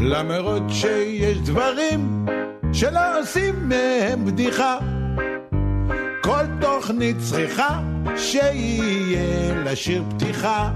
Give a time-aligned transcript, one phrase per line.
[0.00, 2.26] למרות שיש דברים
[2.72, 4.78] שלא עושים מהם בדיחה.
[6.22, 7.80] כל תוכנית צריכה
[8.16, 10.70] שיהיה לשיר פתיחה.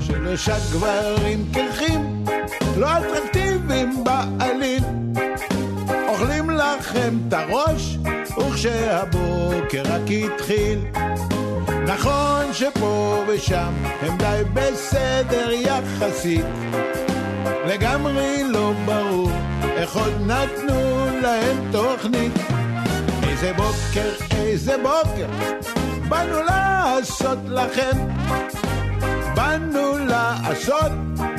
[0.00, 2.24] שלושה גברים קרחים,
[2.76, 4.84] לא אטרקטיביים בעליל.
[6.08, 7.98] אוכלים לכם את הראש,
[8.38, 10.78] וכשהבוקר רק התחיל.
[11.86, 13.72] נכון שפה ושם
[14.02, 16.46] הם די בסדר יחסית.
[17.66, 19.30] לגמרי לא ברור
[19.76, 22.32] איך עוד נתנו להם תוכנית.
[23.28, 25.26] איזה בוקר, איזה בוקר,
[26.08, 27.98] באנו לעשות לכם.
[29.34, 30.92] באנו לעשות,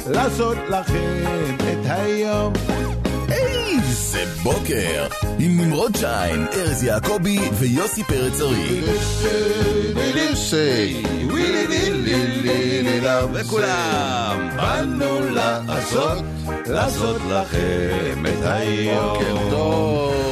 [0.07, 1.23] לעשות לכם
[1.57, 2.53] את היום.
[3.29, 5.30] איזה בוקר!
[5.43, 8.81] עם נמרוד שיין, ארז יעקבי ויוסי פרץ ארי.
[13.33, 15.19] וכולם, באנו
[15.67, 16.23] לעשות,
[16.65, 19.13] לעשות לכם את היום.
[19.13, 20.30] בוקר טוב.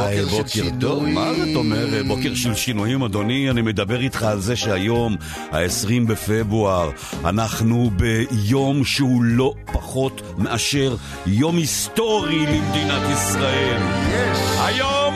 [0.00, 0.70] וואי בוקר של.
[0.80, 1.06] טוב.
[1.06, 2.06] מה זאת אומרת?
[2.06, 3.50] בוקר של שינויים, אדוני.
[3.50, 5.16] אני מדבר איתך על זה שהיום,
[5.52, 6.90] ה-20 בפברואר,
[7.24, 13.82] אנחנו ביום שהוא לא פחות מאשר יום היסטורי למדינת ישראל.
[14.10, 14.38] יש.
[14.64, 15.14] היום,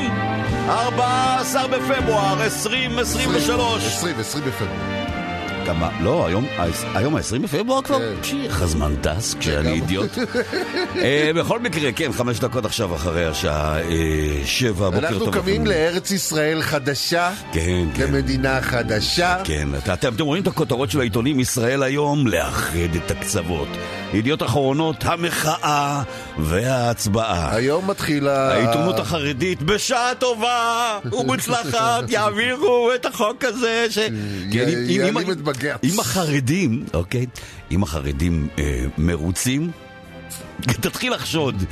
[0.68, 3.84] 14 בפברואר 2023.
[3.86, 5.09] 20, 20 בפברואר.
[5.74, 5.90] כמה?
[6.00, 6.46] לא, היום,
[6.94, 7.98] היום ה-20 בפברואר כבר?
[8.22, 8.36] כן.
[8.44, 10.18] איך הזמן טס כשאני אידיוט.
[11.02, 13.86] אה, בכל מקרה, כן, חמש דקות עכשיו אחרי השעה אה,
[14.44, 15.22] שבע, בוקר טוב.
[15.28, 15.66] אנחנו קמים.
[15.66, 18.02] לארץ ישראל חדשה, כן, כן.
[18.02, 19.36] למדינה חדשה.
[19.44, 22.26] כן, אתם, רואים את הכותרות של העיתונים ישראל היום?
[22.26, 23.68] לאחד את הקצוות.
[24.14, 26.02] ידיעות אחרונות, המחאה
[26.38, 27.54] וההצבעה.
[27.56, 28.52] היום מתחיל ה...
[28.52, 33.98] העיתונות החרדית, בשעה טובה ומוצלחת, יעבירו את החוק הזה ש...
[34.52, 35.59] כן, יעלים את בג"ץ.
[35.84, 37.26] אם החרדים, אוקיי,
[37.70, 39.70] אם החרדים אה, מרוצים,
[40.82, 41.64] תתחיל לחשוד.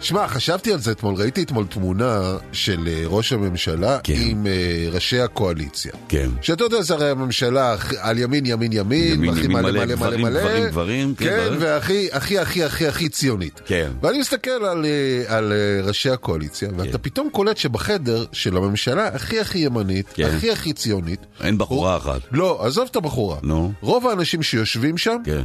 [0.00, 4.14] שמע, חשבתי על זה אתמול, ראיתי אתמול תמונה של אה, ראש הממשלה כן.
[4.16, 5.92] עם אה, ראשי הקואליציה.
[6.08, 6.28] כן.
[6.42, 10.40] שאתה יודע, זה הרי הממשלה על ימין, ימין, ימין, ימין, ימין מלא מלא, מלא מלא.
[10.40, 11.56] גברים, גברים, כן, כן.
[11.58, 13.60] והכי, הכי, הכי, הכי, הכי ציונית.
[13.66, 13.90] כן.
[14.02, 19.58] ואני מסתכל על, אה, על ראשי הקואליציה, ואתה פתאום קולט שבחדר של הממשלה הכי הכי
[19.58, 20.24] ימנית, כן.
[20.24, 22.20] הכי הכי ציונית, אין בחורה אחת.
[22.32, 23.36] לא, עזוב את הבחורה.
[23.42, 23.72] נו.
[23.80, 25.44] רוב האנשים שיושבים שם כן.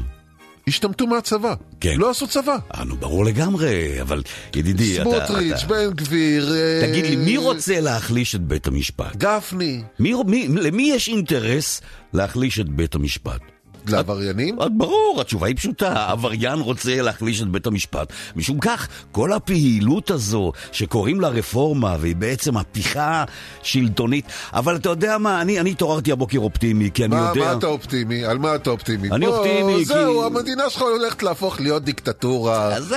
[0.68, 1.54] השתמטו מהצבא.
[1.80, 1.96] כן.
[1.98, 2.58] לא עשו צבא.
[2.76, 4.22] אה, נו, ברור לגמרי, אבל
[4.56, 5.04] ידידי, אתה...
[5.04, 6.56] סמוטריץ', בן גביר...
[6.56, 9.16] אה, תגיד לי, מי רוצה להחליש את בית המשפט?
[9.16, 9.82] גפני.
[10.00, 11.82] מי, מי, למי יש אינטרס
[12.14, 13.53] להחליש את בית המשפט?
[13.88, 14.58] לעבריינים?
[14.78, 18.08] ברור, התשובה היא פשוטה, העבריין רוצה להחליש את בית המשפט.
[18.36, 23.24] משום כך, כל הפעילות הזו שקוראים לה רפורמה, והיא בעצם הפיכה
[23.64, 27.52] שלטונית, אבל אתה יודע מה, אני התעוררתי הבוקר אופטימי, כי אני מה, יודע...
[27.52, 28.26] מה אתה אופטימי?
[28.26, 29.10] על מה אתה אופטימי?
[29.12, 32.82] אני בוא, אופטימי, כי- זהו, המדינה שלך הולכת להפוך להיות דיקטטורה.
[32.82, 32.96] זה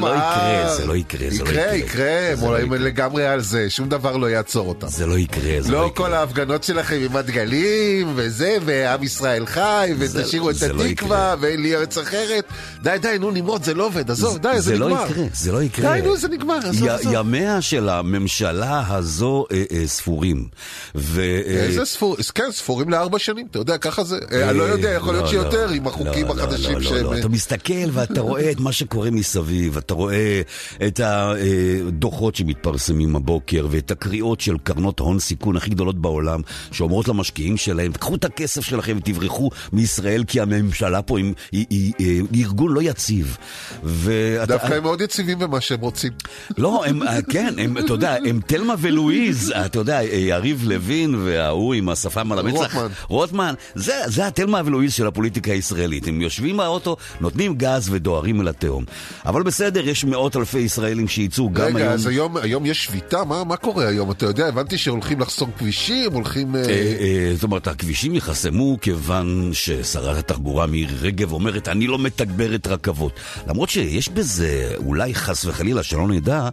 [0.00, 1.74] לא יקרה, זה לא יקרה, זה לא יקרה, יקרה.
[1.74, 2.78] יקרה, זה לא הם יקרה.
[2.78, 4.88] לגמרי על זה, שום דבר לא יעצור אותם.
[4.88, 6.06] זה לא יקרה, זה לא לא יקרה.
[6.06, 11.62] כל ההפגנות שלכם עם הדגלים, וזה, ועם ישראל חי, זה- ותשאירו את לא התקווה, ואין
[11.62, 12.44] לי ארץ אחרת.
[12.82, 15.06] די, די, נו, נמרוד, זה לא עובד, עזוב, די, זה לא נגמר.
[15.10, 15.92] יקרה, זה לא יקרה.
[15.92, 17.12] די, נו, זה נגמר, עזוב, עזוב.
[17.14, 20.48] ימיה של הממשלה הזו אה, אה, ספורים.
[20.96, 21.00] אה,
[21.46, 24.18] איזה ספור, כן, ספורים לארבע שנים, אתה יודע, ככה זה.
[24.30, 27.12] אני לא יודע, יכול להיות לא, שיותר עם החוקים החדשים שהם...
[27.18, 30.40] אתה מסתכל ואתה רואה את מה שקורה מסביב, אתה רואה
[30.86, 36.40] את הדוחות שמתפרסמים הבוקר ואת הקריאות של קרנות ההון סיכון הכי גדולות בעולם,
[36.72, 39.50] שאומרות למשקיעים שלהם, קחו את הכסף שלכם ותברחו
[39.86, 43.36] מישראל כי הממשלה פה היא, היא, היא, היא, היא ארגון לא יציב.
[43.84, 46.12] ואתה- דווקא הם מאוד יציבים במה שהם רוצים.
[46.58, 51.14] לא, הם, אה, כן, הם, אתה יודע, הם תלמה ולואיז, אתה יודע, אה, יריב לוין
[51.14, 52.58] וההוא עם השפם על המצח.
[52.74, 52.86] רוטמן.
[53.08, 53.54] רוטמן.
[53.74, 56.08] זה, זה התלמה ולואיז של הפוליטיקה הישראלית.
[56.08, 58.84] הם יושבים באוטו, נותנים גז ודוהרים אל התהום.
[59.26, 61.92] אבל בסדר, יש מאות אלפי ישראלים שיצאו גם רגע, היום.
[61.92, 63.24] אז היום, היום יש שביתה?
[63.24, 64.10] מה, מה קורה היום?
[64.10, 66.56] אתה יודע, הבנתי שהולכים לחסום כבישים, הולכים...
[66.56, 66.68] אה, אה,
[67.00, 69.50] אה, זאת אומרת, הכבישים ייחסמו כיוון
[69.82, 73.12] ששרת התחבורה מירי רגב אומרת, אני לא מתגברת רכבות.
[73.48, 76.48] למרות שיש בזה, אולי חס וחלילה, שלא נדע,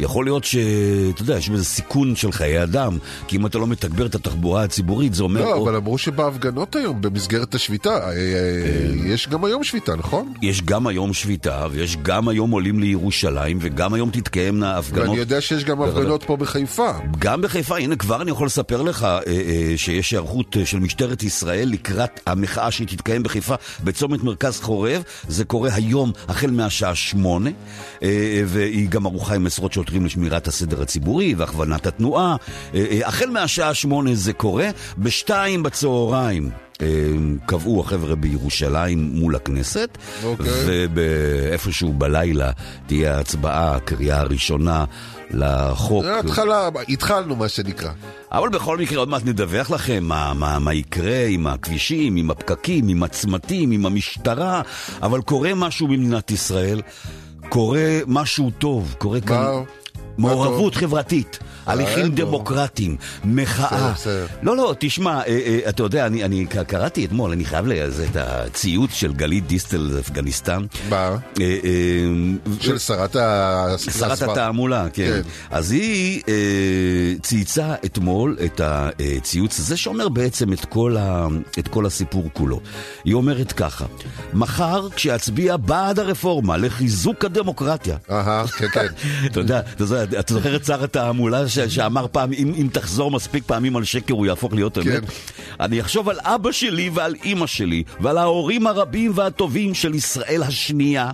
[0.00, 0.56] יכול להיות ש...
[1.14, 2.98] אתה יודע, יש בזה סיכון של חיי אדם,
[3.28, 5.40] כי אם אתה לא מתגבר את התחבורה הציבורית, זה אומר...
[5.40, 8.14] לא, או- אבל אמרו שבהפגנות היום, במסגרת השביתה, אה, אה,
[9.04, 10.32] יש גם היום שביתה, נכון?
[10.42, 15.08] יש גם היום שביתה, ויש גם היום עולים לירושלים, וגם היום תתקיימנה הפגנות.
[15.08, 15.82] ואני יודע שיש גם.
[15.82, 16.90] הפגנות פה בחיפה.
[17.18, 22.20] גם בחיפה, הנה כבר אני יכול לספר לך אה, שיש היערכות של משטרת ישראל לקראת
[22.26, 25.02] המחאה שהיא תתקיים בחיפה בצומת מרכז חורב.
[25.28, 27.50] זה קורה היום החל מהשעה שמונה,
[28.02, 32.36] אה, והיא גם ערוכה עם עשרות שוטרים לשמירת הסדר הציבורי והכוונת התנועה.
[32.74, 36.63] אה, אה, החל מהשעה שמונה זה קורה, בשתיים בצהריים.
[36.82, 36.86] אה,
[37.46, 40.86] קבעו החבר'ה בירושלים מול הכנסת, אוקיי.
[40.94, 42.50] ואיפשהו בלילה
[42.86, 44.84] תהיה ההצבעה, הקריאה הראשונה
[45.30, 46.04] לחוק.
[46.04, 47.90] זה התחלה, התחלנו מה שנקרא.
[48.32, 52.88] אבל בכל מקרה, עוד מעט נדווח לכם מה, מה, מה יקרה עם הכבישים, עם הפקקים,
[52.88, 54.62] עם הצמתים, עם המשטרה,
[55.02, 56.80] אבל קורה משהו במדינת ישראל,
[57.48, 59.44] קורה משהו טוב, קורה כאן...
[60.18, 62.14] מעורבות חברתית, הליכים.
[62.14, 63.92] דמוקרטיים, מחאה.
[64.42, 68.92] לא, לא, תשמע, אה, אה, אתה יודע, אני, קראתי אתמול, אני חייב לזה את הציוץ
[68.92, 70.64] של גלית דיסטל אפגניסטן.
[70.88, 71.16] מה?
[71.40, 71.46] אה,
[72.60, 73.74] של שרת ה...
[73.78, 74.22] שרת.
[74.22, 75.22] התעמולה, כן.
[75.22, 75.28] כן.
[75.50, 76.22] אז היא
[77.22, 80.64] צייצה אתמול את הציוץ הזה שאומר בעצם את
[81.68, 82.60] כל, הסיפור כולו.
[83.04, 83.84] היא אומרת ככה,
[84.34, 88.86] מחר כשאצביע בעד הרפורמה לחיזוק הדמוקרטיה, אהה, כן, כן.
[89.26, 89.60] אתה יודע,
[90.18, 94.14] אתה זוכר את שר התעמולה ש- שאמר פעם, אם, אם תחזור מספיק פעמים על שקר
[94.14, 94.86] הוא יהפוך להיות אמת?
[94.86, 95.00] כן.
[95.60, 101.10] אני אחשוב על אבא שלי ועל אימא שלי ועל ההורים הרבים והטובים של ישראל השנייה.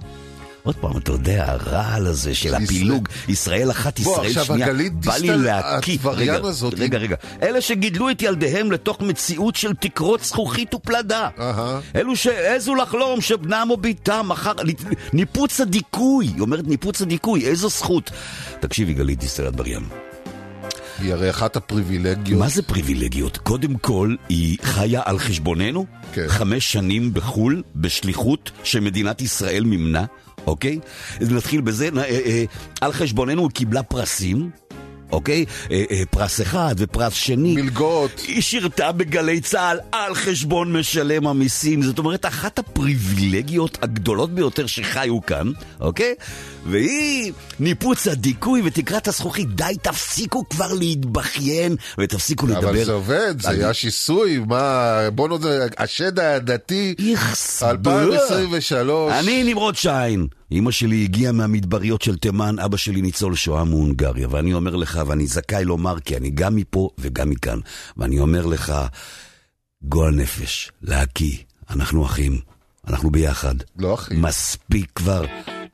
[0.62, 2.48] עוד פעם, אתה יודע, הרעל הזה של.
[2.54, 5.30] הפילוג, ישראל אחת, ישראל שנייה, בא לי.
[5.50, 6.38] הטבריין רגע,
[6.78, 7.16] רגע, רגע.
[7.42, 11.28] אלה שגידלו את ילדיהם לתוך מציאות של תקרות זכוכית ופלדה.
[11.96, 14.52] אלו שהעזו לחלום שבנם או ביתם מחר...
[15.12, 18.10] ניפוץ הדיכוי, היא אומרת ניפוץ הדיכוי, איזו זכות.
[18.60, 19.82] תקשיבי, גלית דיסטל אטבריאן,
[20.98, 22.38] היא הרי אחת הפריבילגיות.
[22.40, 23.36] מה זה פריבילגיות?
[23.36, 26.24] קודם כל, היא חיה על חשבוננו, כן.
[26.28, 30.04] חמש שנים בחו"ל, בשליחות שמדינת ישראל מימנה,
[30.46, 30.78] אוקיי?
[31.20, 32.44] נתחיל בזה, נ- אה, אה,
[32.80, 34.50] על חשבוננו היא קיבלה פרסים.
[35.12, 35.44] אוקיי?
[35.70, 37.54] אה, אה, פרס אחד ופרס שני.
[37.54, 38.20] מלגות.
[38.28, 41.82] היא שירתה בגלי צה"ל על חשבון משלם המיסים.
[41.82, 45.46] זאת אומרת, אחת הפריבילגיות הגדולות ביותר שחיו כאן,
[45.80, 46.14] אוקיי?
[46.66, 49.54] והיא ניפוץ הדיכוי ותקרת הזכוכית.
[49.54, 52.70] די, תפסיקו כבר להתבכיין ותפסיקו לדבר.
[52.70, 55.00] אבל זה עובד, זה היה שיסוי, מה...
[55.14, 55.48] בוא נודה,
[55.78, 59.12] השד העדתי, איכס, 2023.
[59.12, 60.26] אני נמרוד שיין.
[60.52, 64.28] אמא שלי הגיעה מהמדבריות של תימן, אבא שלי ניצול שואה מהונגריה.
[64.30, 67.58] ואני אומר לך, ואני זכאי לומר, כי אני גם מפה וגם מכאן.
[67.96, 68.72] ואני אומר לך,
[69.82, 71.36] גועל נפש, להקיא,
[71.70, 72.40] אנחנו אחים,
[72.88, 73.54] אנחנו ביחד.
[73.78, 74.14] לא אחי.
[74.16, 75.24] מספיק כבר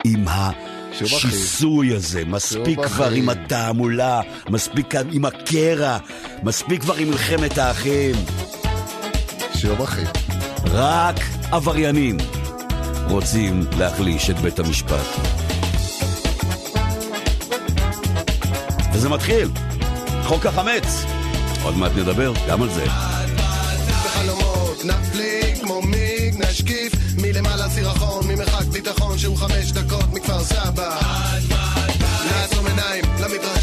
[0.05, 0.76] עם אחי.
[1.03, 3.11] השיסוי הזה, מספיק כבר.
[3.11, 5.99] עם התעמולה, מספיק עם הקרע,
[6.43, 8.15] מספיק כבר עם מלחמת האחים.
[9.55, 10.03] שיום אחי.
[10.65, 11.17] רק
[11.53, 12.17] עבריינים
[13.09, 15.07] רוצים להחליש את בית המשפט.
[18.93, 19.49] וזה מתחיל.
[20.25, 21.05] חוק החמץ.
[21.63, 22.87] עוד מעט נדבר גם על זה.
[24.05, 26.96] בחלומות נפליג כמו מיג נשקיף
[27.37, 31.01] מלמעלה סירחון ממרחק ביטחון שהוא חמש דקות מכפר סבא.
[32.31, 33.56] נעצום עיניים למתרחש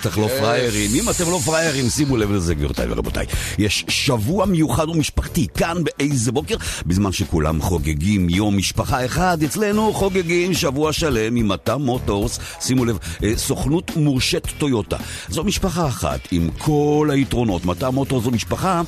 [0.00, 0.90] בטח לא פראיירים.
[0.94, 3.26] אם אתם לא פראיירים, שימו לב לזה, גבירותיי ורבותיי.
[3.58, 10.54] יש שבוע מיוחד ומשפחתי כאן באיזה בוקר, בזמן שכולם חוגגים יום משפחה אחד, אצלנו חוגגים
[10.54, 12.38] שבוע שלם עם מטה מוטורס.
[12.60, 14.96] שימו לב, אה, סוכנות מורשת טויוטה.
[15.28, 17.64] זו משפחה אחת עם כל היתרונות.
[17.64, 18.82] מטה מוטורס זו משפחה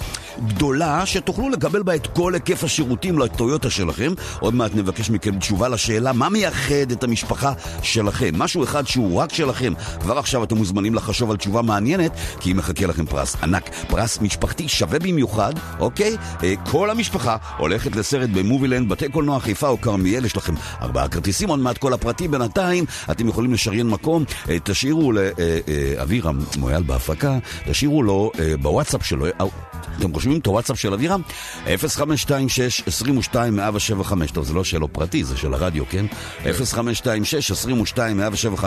[0.47, 4.13] גדולה שתוכלו לקבל בה את כל היקף השירותים לטויוטה שלכם.
[4.41, 8.31] עוד מעט נבקש מכם תשובה לשאלה מה מייחד את המשפחה שלכם.
[8.35, 9.73] משהו אחד שהוא רק שלכם.
[10.01, 13.71] כבר עכשיו אתם מוזמנים לחשוב על תשובה מעניינת, כי מחכה לכם פרס ענק.
[13.89, 16.17] פרס משפחתי שווה במיוחד, אוקיי?
[16.43, 21.49] אה, כל המשפחה הולכת לסרט במובילנד, בתי קולנוע חיפה או כרמיאל, יש לכם ארבעה כרטיסים,
[21.49, 22.31] עוד מעט כל הפרטים.
[22.31, 29.27] בינתיים אתם יכולים לשריין מקום, אה, תשאירו לאבירם מויאל בהפקה, תשאירו לו אה, בוואטסאפ שלו,
[29.27, 29.31] אה,
[29.99, 31.23] אתם רושמים את הוואטסאפ של אבירם?
[31.67, 31.69] 0526-22-175.
[34.33, 36.07] טוב, זה לא שלו פרטי, זה של הרדיו, כן?
[36.45, 38.65] 0526-22-175.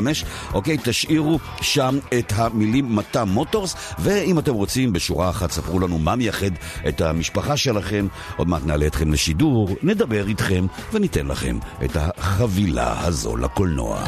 [0.53, 6.15] אוקיי, תשאירו שם את המילים מטה מוטורס, ואם אתם רוצים, בשורה אחת ספרו לנו מה
[6.15, 6.51] מייחד
[6.87, 8.07] את המשפחה שלכם.
[8.37, 14.03] עוד מעט נעלה אתכם לשידור, נדבר איתכם וניתן לכם את החבילה הזו לקולנוע.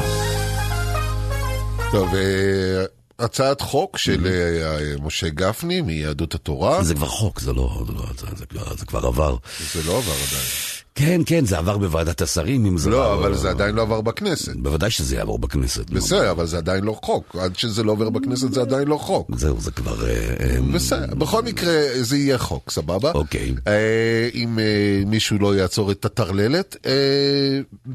[1.92, 2.84] טוב, אה,
[3.18, 6.82] הצעת חוק של אה, משה גפני מיהדות התורה.
[6.84, 7.84] זה כבר חוק, זה לא...
[8.18, 9.36] זה, לא- זה כבר עבר.
[9.74, 10.46] זה לא עבר עדיין.
[10.96, 14.56] כן, כן, זה עבר בוועדת השרים, אם זה לא, אבל זה עדיין לא עבר בכנסת.
[14.56, 15.90] בוודאי שזה יעבור בכנסת.
[15.90, 16.00] נו.
[16.00, 17.36] בסדר, אבל זה עדיין לא חוק.
[17.38, 19.30] עד שזה לא עובר בכנסת זה עדיין לא חוק.
[19.36, 20.08] זהו, זה כבר...
[20.08, 23.12] אה, אה, בסדר, בכל מקרה זה יהיה חוק, סבבה?
[23.12, 23.54] אוקיי.
[23.66, 24.58] אה, אם
[25.06, 26.76] מישהו לא יעצור את הטרללת,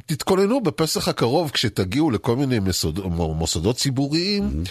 [0.06, 3.00] תתכוננו בפסח הקרוב כשתגיעו לכל מיני מסוד,
[3.36, 4.64] מוסדות ציבוריים,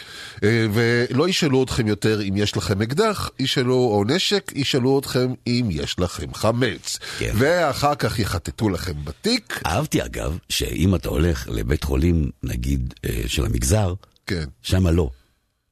[0.42, 5.96] ולא ישאלו אתכם יותר אם יש לכם אקדח, ישאלו, או נשק, ישאלו אתכם אם יש
[5.98, 6.98] לכם חמץ.
[7.18, 7.32] כן.
[7.34, 9.60] ואחר כך יחטטו לכם בתיק.
[9.66, 13.94] אהבתי אגב, שאם אתה הולך לבית חולים, נגיד, אה, של המגזר,
[14.26, 14.44] כן.
[14.62, 15.10] שמה לא.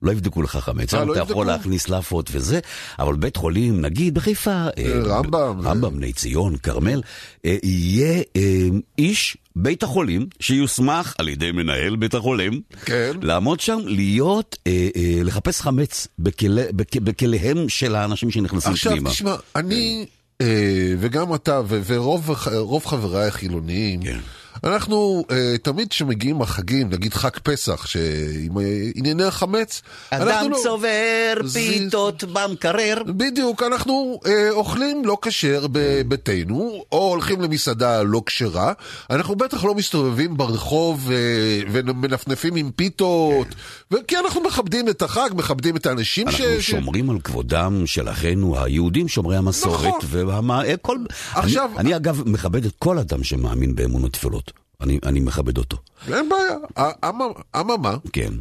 [0.02, 1.33] לא יבדקו לך חמץ, אה, שם לא אתה?
[1.33, 2.61] יכול להכניס לאפות וזה,
[2.99, 7.02] אבל בית חולים, נגיד בחיפה, אה, רמב"ם, רמב"ם, בני ציון, כרמל,
[7.45, 13.12] אה, יהיה אה, איש בית החולים שיוסמך על ידי מנהל בית החולים, כן.
[13.23, 19.11] לעמוד שם, להיות, אה, אה, לחפש חמץ בכליהם של האנשים שנכנסים עכשיו פנימה.
[19.11, 20.17] תשמע, אני אה,
[20.99, 24.18] וגם אתה ורוב רוב חבריי החילוניים, כן.
[24.65, 30.59] אנחנו אה, תמיד כשמגיעים החגים, נגיד חג פסח, שעם אה, ענייני החמץ, אדם אנחנו לא-
[30.62, 30.88] צובר
[31.45, 33.03] זה- פיתות במקרר.
[33.07, 38.73] בדיוק, אנחנו אה, אוכלים לא כשר בביתנו, או הולכים למסעדה לא כשרה.
[39.11, 41.17] אנחנו בטח לא מסתובבים ברחוב אה,
[41.73, 43.47] ומנפנפים עם פיתות,
[44.09, 46.41] כי אנחנו מכבדים את החג, מכבדים את האנשים ש...
[46.41, 49.81] אנחנו ש- שומרים על כבודם של אחינו היהודים שומרי המסורת.
[49.81, 50.00] נכון.
[50.11, 50.97] ומה, אה, כל...
[51.35, 54.48] עכשיו- אני, אני אגב מכבד את כל אדם שמאמין באמונות טפלות.
[54.82, 55.76] אני, אני מכבד אותו.
[56.12, 56.90] אין בעיה.
[57.61, 58.32] אממה, כן.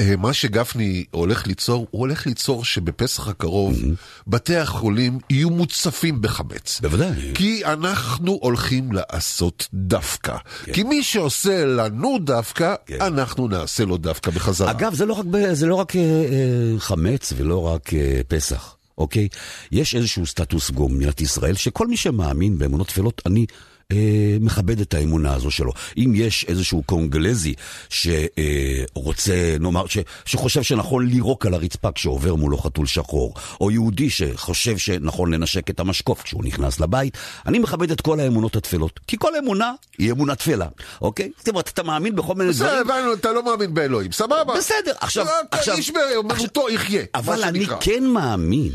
[0.00, 3.78] אה, מה שגפני הולך ליצור, הוא הולך ליצור שבפסח הקרוב
[4.26, 6.80] בתי החולים יהיו מוצפים בחמץ.
[6.80, 7.34] בוודאי.
[7.34, 10.36] כי אנחנו הולכים לעשות דווקא.
[10.72, 13.02] כי מי שעושה לנו דווקא, כן.
[13.02, 14.70] אנחנו נעשה לו דווקא בחזרה.
[14.70, 19.28] אגב, זה לא רק, זה לא רק אה, אה, חמץ ולא רק אה, פסח, אוקיי?
[19.72, 23.46] יש איזשהו סטטוס גו במדינת ישראל, שכל מי שמאמין באמונות טפלות, אני...
[23.92, 23.96] אה,
[24.40, 25.72] מכבד את האמונה הזו שלו.
[25.98, 27.54] אם יש איזשהו קונגלזי
[27.88, 34.78] שרוצה, נאמר, ש, שחושב שנכון לירוק על הרצפה כשעובר מולו חתול שחור, או יהודי שחושב
[34.78, 39.00] שנכון לנשק את המשקוף כשהוא נכנס לבית, אני מכבד את כל האמונות הטפלות.
[39.06, 40.68] כי כל אמונה היא אמונה טפלה,
[41.00, 41.30] אוקיי?
[41.38, 42.90] זאת אומרת, אתה מאמין בכל מיני בסדר, דברים.
[43.00, 44.54] הבנו, אתה לא מאמין באלוהים, סבבה.
[44.56, 47.02] בסדר, עכשיו- רק עכשיו- איש באמונתו יחיה.
[47.14, 47.66] אבל אני.
[47.80, 48.72] כן מאמין,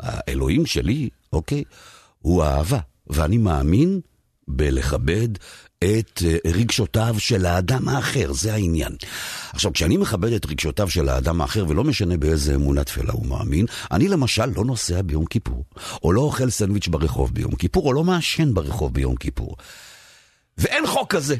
[0.00, 1.64] האלוהים שלי, אוקיי,
[2.18, 4.00] הוא האהבה, ואני מאמין
[4.48, 5.28] בלכבד
[5.78, 8.96] את אה, רגשותיו של האדם האחר, זה העניין.
[9.52, 13.66] עכשיו, כשאני מכבד את רגשותיו של האדם האחר, ולא משנה באיזה אמונה תפלה הוא מאמין,
[13.90, 15.64] אני למשל לא נוסע ביום כיפור,
[16.02, 19.56] או לא אוכל סנדוויץ' ברחוב ביום כיפור, או לא מעשן ברחוב ביום כיפור.
[20.58, 21.36] ואין חוק כזה.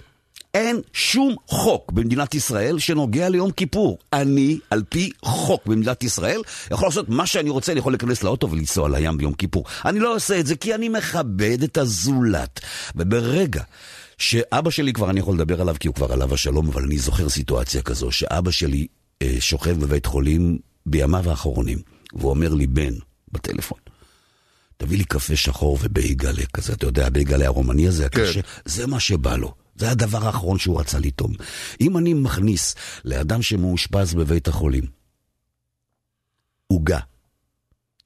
[0.56, 3.98] אין שום חוק במדינת ישראל שנוגע ליום כיפור.
[4.12, 8.50] אני, על פי חוק במדינת ישראל, יכול לעשות מה שאני רוצה, אני יכול להיכנס לאוטו
[8.50, 9.64] ולנסוע לים ביום כיפור.
[9.84, 12.60] אני לא עושה את זה כי אני מכבד את הזולת.
[12.96, 13.62] וברגע
[14.18, 17.28] שאבא שלי, כבר אני יכול לדבר עליו כי הוא כבר עליו השלום, אבל אני זוכר
[17.28, 18.86] סיטואציה כזו, שאבא שלי
[19.22, 21.78] אה, שוכב בבית חולים בימיו האחרונים,
[22.14, 22.94] והוא אומר לי, בן,
[23.32, 23.78] בטלפון,
[24.76, 28.22] תביא לי קפה שחור ובייגלה כזה, אתה יודע, הבייגלה הרומני הזה, כן.
[28.22, 29.65] הקשה, זה מה שבא לו.
[29.78, 31.32] זה הדבר האחרון שהוא רצה לטעום.
[31.80, 34.84] אם אני מכניס לאדם שמאושפז בבית החולים
[36.66, 37.00] עוגה,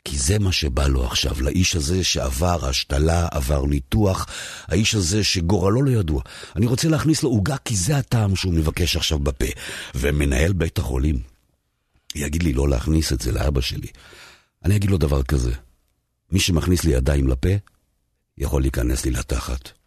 [0.05, 4.27] כי זה מה שבא לו עכשיו, לאיש הזה שעבר השתלה, עבר ניתוח,
[4.67, 6.23] האיש הזה שגורלו לא ידוע.
[6.57, 9.47] אני רוצה להכניס לו עוגה כי זה הטעם שהוא מבקש עכשיו בפה.
[9.95, 11.19] ומנהל בית החולים
[12.15, 13.89] יגיד לי לא להכניס את זה לאבא שלי.
[14.65, 15.53] אני אגיד לו דבר כזה,
[16.33, 17.49] מי שמכניס לי ידיים לפה,
[18.39, 19.80] יכול להיכנס לי לתחת.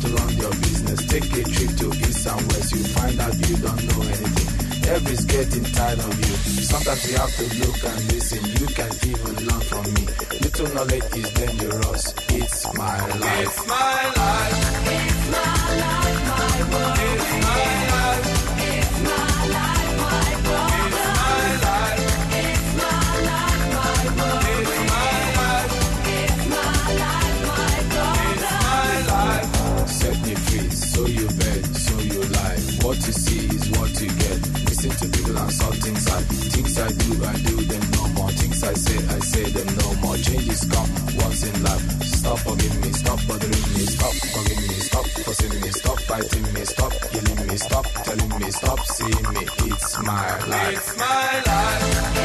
[0.00, 1.06] To run your business.
[1.06, 2.72] Take a trip to east and west.
[2.72, 4.50] You find out you don't know anything.
[4.90, 6.34] Everybody's getting tired of you.
[6.64, 8.40] Sometimes you have to look and listen.
[8.58, 10.02] You can even learn from me.
[10.40, 12.14] Little knowledge is dangerous.
[12.30, 13.46] It's my life.
[13.46, 14.58] It's my life.
[14.96, 16.98] It's my life, my world.
[16.98, 17.89] It's my life.
[48.60, 49.46] Stop seeing me.
[49.72, 50.76] It's my life.
[50.76, 52.19] It's my life.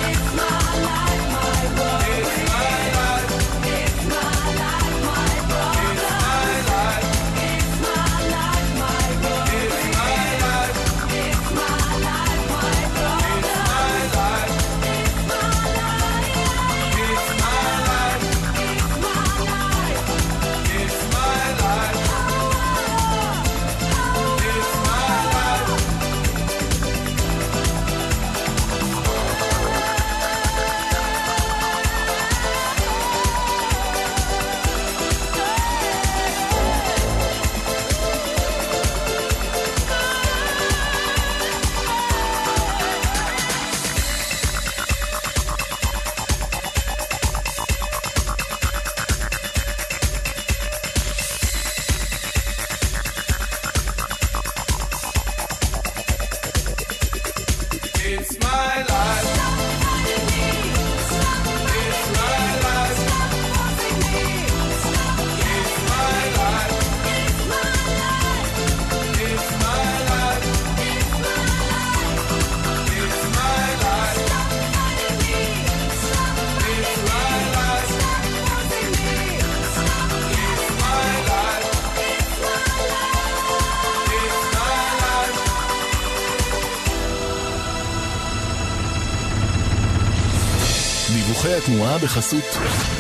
[91.45, 92.57] דיווחי התנועה בחסות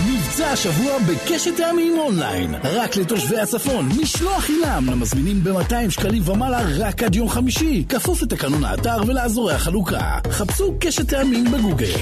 [0.07, 2.55] מבצע השבוע בקשת טעמים אונליין.
[2.63, 7.85] רק לתושבי הצפון, משלוח חינם למזמינים ב-200 שקלים ומעלה רק עד יום חמישי.
[7.89, 10.19] כפוף לתקנון האתר ולאזורי החלוקה.
[10.31, 11.93] חפשו קשת טעמים בגוגל.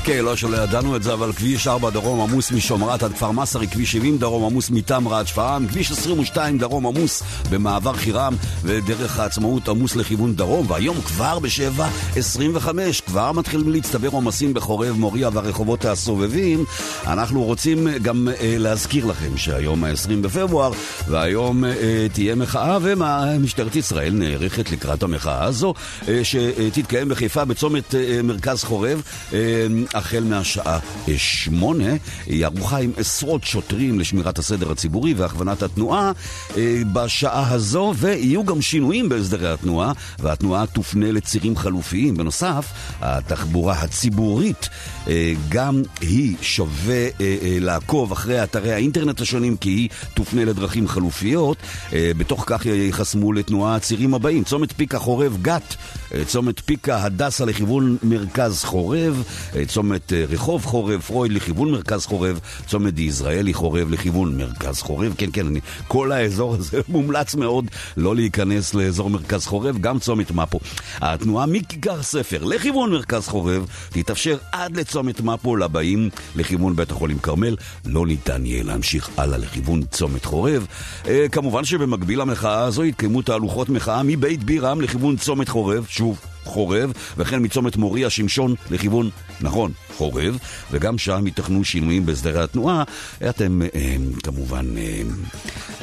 [0.00, 3.68] אוקיי, לא שלא ידענו את זה, אבל כביש 4 דרום עמוס משומרת עד כפר מסרי,
[3.68, 9.68] כביש 70 דרום עמוס מתמרה עד שפרעם, כביש 22 דרום עמוס במעבר חירם, ודרך העצמאות
[9.68, 12.68] עמוס לכיוון דרום, והיום כבר ב-7.25
[13.06, 16.64] כבר מתחילים להצטבר עומסים בחורב מוריה והרחובות הסובבים.
[17.06, 20.72] אנחנו רוצים גם אה, להזכיר לכם שהיום ה-20 בפברואר,
[21.08, 25.74] והיום אה, תהיה מחאה, ומשטרת ישראל נערכת לקראת המחאה הזו,
[26.08, 29.02] אה, שתתקיים בחיפה בצומת אה, מרכז חורב.
[29.32, 30.78] אה, החל מהשעה
[31.16, 31.92] שמונה,
[32.26, 36.12] היא ערוכה עם עשרות שוטרים לשמירת הסדר הציבורי והכוונת התנועה
[36.56, 42.16] אה, בשעה הזו, ויהיו גם שינויים בהסדרי התנועה, והתנועה תופנה לצירים חלופיים.
[42.16, 44.68] בנוסף, התחבורה הציבורית,
[45.08, 50.88] אה, גם היא שווה אה, אה, לעקוב אחרי אתרי האינטרנט השונים, כי היא תופנה לדרכים
[50.88, 51.56] חלופיות.
[51.92, 55.76] אה, בתוך כך ייחסמו לתנועה הצירים הבאים: צומת פיקה חורב גת,
[56.14, 59.22] אה, צומת פיקה הדסה לכיוון מרכז חורב,
[59.56, 65.14] אה, צומת אה, רחוב חורב, פרויד לכיוון מרכז חורב, צומת יזרעאלי חורב לכיוון מרכז חורב.
[65.18, 67.64] כן, כן, אני, כל האזור הזה מומלץ מאוד
[67.96, 70.58] לא להיכנס לאזור מרכז חורב, גם צומת מפו.
[71.00, 77.56] התנועה מכיכר ספר לכיוון מרכז חורב תתאפשר עד לצומת מפו לבאים לכיוון בית החולים כרמל.
[77.86, 80.66] לא ניתן יהיה להמשיך הלאה לכיוון צומת חורב.
[81.08, 86.20] אה, כמובן שבמקביל למחאה הזו יתקיימו תהלוכות מחאה מבית בירם לכיוון צומת חורב, שוב.
[86.44, 90.38] חורב, וכן מצומת מוריה שמשון לכיוון, נכון, חורב,
[90.70, 92.84] וגם שם ייתכנו שינויים בהסדרי התנועה.
[93.30, 95.02] אתם אה, כמובן, אה,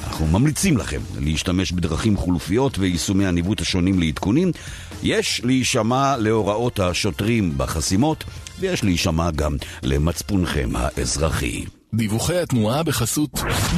[0.07, 4.51] אנחנו ממליצים לכם להשתמש בדרכים חלופיות ויישומי הניווט השונים לעדכונים.
[5.03, 8.23] יש להישמע להוראות השוטרים בחסימות,
[8.59, 11.76] ויש להישמע גם למצפונכם האזרחי.
[11.93, 13.29] דיווחי התנועה בחסות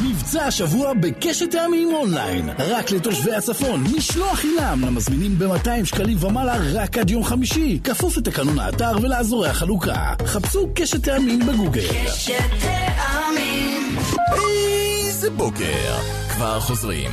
[0.03, 2.49] מבצע השבוע בקשת טעמים אונליין.
[2.59, 7.79] רק לתושבי הצפון, משלוח חינם למזמינים ב-200 שקלים ומעלה רק עד יום חמישי.
[7.83, 10.13] כפוף לתקנון האתר ולאזורי החלוקה.
[10.25, 11.87] חפשו קשת טעמים בגוגל.
[15.05, 15.97] איזה בוקר.
[16.29, 17.11] כבר חוזרים.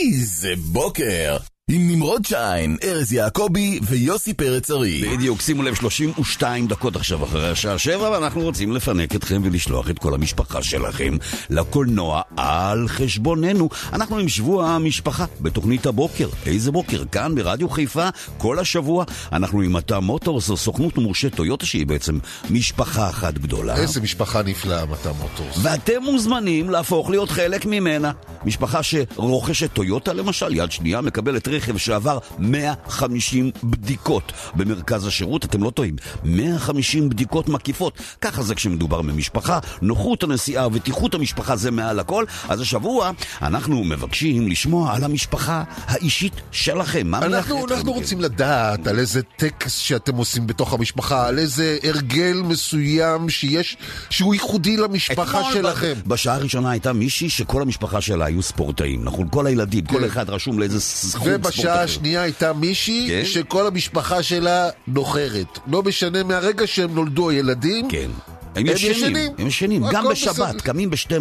[0.00, 1.51] איזה בוקר.
[1.70, 5.02] עם נמרוד שיין, ארז יעקבי ויוסי פרץ ארי.
[5.16, 9.98] בדיוק, שימו לב, 32 דקות עכשיו אחרי השעה 7, ואנחנו רוצים לפנק אתכם ולשלוח את
[9.98, 11.16] כל המשפחה שלכם
[11.50, 13.68] לקולנוע על חשבוננו.
[13.92, 16.28] אנחנו עם שבוע המשפחה בתוכנית הבוקר.
[16.46, 17.04] איזה בוקר?
[17.12, 19.04] כאן ברדיו חיפה, כל השבוע.
[19.32, 22.18] אנחנו עם מטע מוטורס, סוכנות מורשת טויוטה, שהיא בעצם
[22.50, 23.76] משפחה אחת גדולה.
[23.76, 25.58] איזה משפחה נפלאה, מטה מוטורס.
[25.62, 28.12] ואתם מוזמנים להפוך להיות חלק ממנה.
[28.44, 35.70] משפחה שרוכשת טויוטה למשל, יד שנייה מקבלת רכב שעבר 150 בדיקות במרכז השירות, אתם לא
[35.70, 37.98] טועים, 150 בדיקות מקיפות.
[38.20, 42.24] ככה זה כשמדובר במשפחה, נוחות הנסיעה ובטיחות המשפחה זה מעל הכל.
[42.48, 43.10] אז השבוע
[43.42, 47.14] אנחנו מבקשים לשמוע על המשפחה האישית שלכם.
[47.14, 47.66] אנחנו?
[47.70, 53.76] אנחנו רוצים לדעת על איזה טקס שאתם עושים בתוך המשפחה, על איזה הרגל מסוים שיש,
[54.10, 55.94] שהוא ייחודי למשפחה שלכם.
[56.04, 59.28] ב- בשעה הראשונה הייתה מישהי שכל המשפחה שלה היו ספורטאים, נכון?
[59.30, 60.04] כל הילדים, כל כן.
[60.04, 61.82] אחד רשום לאיזה סכום ובשעה אחר.
[61.82, 63.24] השנייה הייתה מישהי כן.
[63.24, 65.58] שכל המשפחה שלה נוחרת.
[65.66, 67.88] לא משנה מהרגע שהם נולדו הילדים.
[67.88, 68.10] כן.
[68.56, 69.32] הם ישנים.
[69.38, 70.60] הם ישנים, גם בשבת.
[70.60, 71.14] קמים ב-12,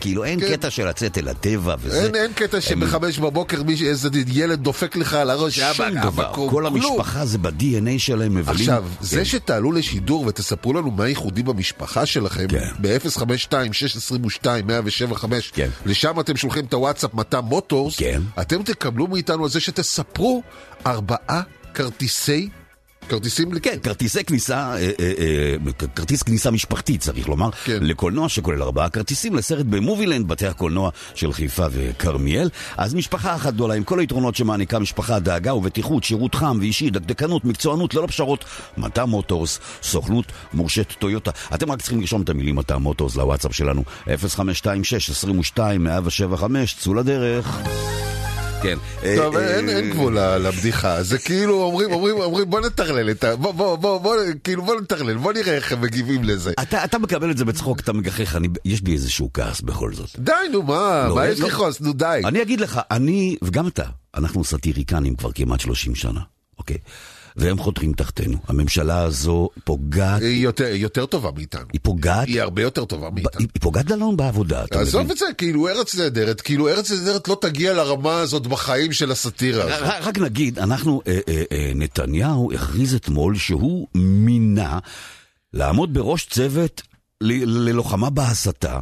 [0.00, 0.52] כאילו אין כן.
[0.52, 2.04] קטע של לצאת אל הטבע וזה.
[2.04, 6.32] אין, אין קטע שבחמש בבוקר איזה ילד דופק לך על הראש, שום אבא, דבר, אבא,
[6.34, 6.50] כלום.
[6.50, 8.60] כל המשפחה זה ב-DNA שלהם מבלים.
[8.60, 9.04] עכשיו, כן.
[9.04, 12.68] זה שתעלו לשידור ותספרו לנו מה ייחודי במשפחה שלכם, כן.
[12.80, 15.68] ב-052-622-175, כן.
[15.86, 17.96] לשם אתם שולחים את הוואטסאפ מטע מוטורס.
[18.40, 20.42] אתם תקבלו מאיתנו על זה שתספרו
[20.86, 21.40] ארבעה
[21.74, 22.48] כרטיסי,
[23.08, 27.78] כרטיסים, כן, כרטיסי כניסה, אה, אה, אה, כרטיס כניסה משפחתי צריך לומר, כן.
[27.80, 32.50] לקולנוע שכולל ארבעה כרטיסים לסרט במובילנד, בתי הקולנוע של חיפה וכרמיאל.
[32.76, 37.44] אז משפחה אחת גדולה עם כל היתרונות שמעניקה משפחה, דאגה ובטיחות, שירות חם ואישי, דקדקנות,
[37.44, 38.44] מקצוענות, ללא פשרות.
[38.76, 41.30] מטע מוטורס, סוכנות מורשת טויוטה.
[41.54, 45.58] אתם רק צריכים לרשום את המילים מטע מוטורס לוואטסאפ שלנו, 0526-22-175,
[46.80, 47.58] צאו לדרך.
[48.62, 48.78] כן.
[49.16, 53.36] טוב, אה, אין, אה, גבול לבדיחה, זה כאילו אומרים, אומרים, אומרים בוא נטרלל את ה...
[53.36, 56.52] בוא, בוא, בוא, בוא, כאילו בוא נטרלל, בוא נראה איך הם מגיבים לזה.
[56.62, 60.18] אתה, מקבל את זה בצחוק, אתה מגחך, יש בי איזשהו כעס בכל זאת.
[60.18, 61.48] די, נו מה, לא, מה יש לא.
[61.48, 62.20] לכעוס, נו די.
[62.24, 66.20] אני אגיד לך, אני, וגם אתה, אנחנו סאטיריקנים כבר כמעט 30 שנה,
[66.58, 66.78] אוקיי?
[67.38, 68.38] והם חותרים תחתינו.
[68.48, 71.64] הממשלה הזו פוגעת, היא יותר, יותר טובה מאיתנו.
[71.72, 73.40] היא פוגעת, היא הרבה יותר טובה מאיתנו.
[73.40, 75.12] היא היא פוגעת לנו בעבודה, אתה עזוב מבין?
[75.12, 79.64] את זה, כאילו ארץ נהדרת, כאילו ארץ נהדרת לא תגיע לרמה הזאת בחיים של הסאטירה
[79.64, 79.88] הזאת.
[80.02, 84.78] רק נגיד, אנחנו, אה, אה, אה, נתניהו הכריז אתמול שהוא מינה
[85.54, 86.82] לעמוד בראש צוות
[87.20, 88.78] ל- ללוחמה בהסתה.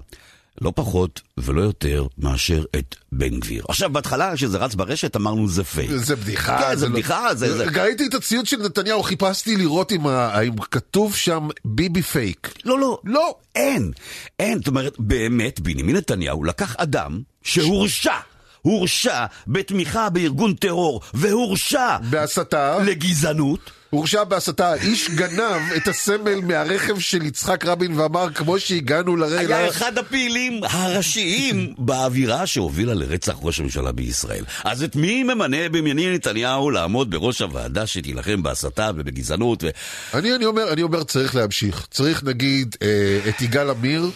[0.61, 3.65] לא פחות ולא יותר מאשר את בן גביר.
[3.69, 5.91] עכשיו, בהתחלה, כשזה רץ ברשת, אמרנו זה פייק.
[5.91, 6.59] זה בדיחה.
[6.59, 7.57] כן, זה לא- בדיחה, זה...
[7.57, 7.65] זה...
[7.83, 12.55] ראיתי את הציוץ של נתניהו, חיפשתי לראות אם ה- האם כתוב שם ביבי פייק.
[12.65, 13.35] לא, לא, לא.
[13.55, 13.91] אין.
[14.39, 14.59] אין.
[14.59, 18.15] זאת אומרת, באמת, בנימין נתניהו לקח אדם שהורשע.
[18.63, 23.71] הורשע בתמיכה בארגון טרור, והורשע בהסתה, לגזענות.
[23.97, 29.69] הורשע בהסתה, האיש גנב את הסמל מהרכב של יצחק רבין ואמר, כמו שהגענו היה לרגע...
[29.69, 34.45] אחד הפעילים הראשיים באווירה שהובילה לרצח ראש הממשלה בישראל.
[34.65, 39.65] אז את מי ממנה בנימין נתניהו לעמוד בראש הוועדה שתילחם בהסתה ובגזענות?
[39.65, 39.69] ו...
[40.15, 41.87] אני, אני אומר, אני אומר, צריך להמשיך.
[41.91, 42.89] צריך נגיד אה,
[43.29, 44.11] את יגאל עמיר,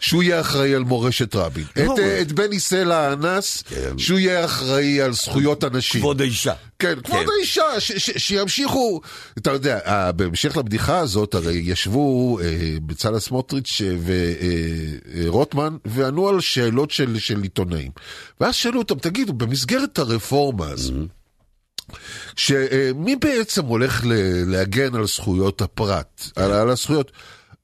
[0.00, 1.64] שהוא יהיה אחראי על מורשת רבין.
[1.76, 3.98] לא, את, אה, את בני סלע האנס, כן.
[3.98, 6.00] שהוא יהיה אחראי על זכויות הנשים.
[6.00, 6.52] כבוד האישה.
[6.78, 9.00] כן, כבוד האישה, ש- ש- שימשיכו,
[9.38, 13.80] אתה יודע, אה, בהמשך לבדיחה הזאת, הרי ישבו אה, בצלאל סמוטריץ'
[15.14, 17.90] ורוטמן, וענו על שאלות של, של עיתונאים.
[18.40, 20.94] ואז שאלו אותם, תגידו, במסגרת הרפורמה הזו,
[22.36, 27.12] שמי בעצם הולך ל- להגן על זכויות הפרט, על, על הזכויות?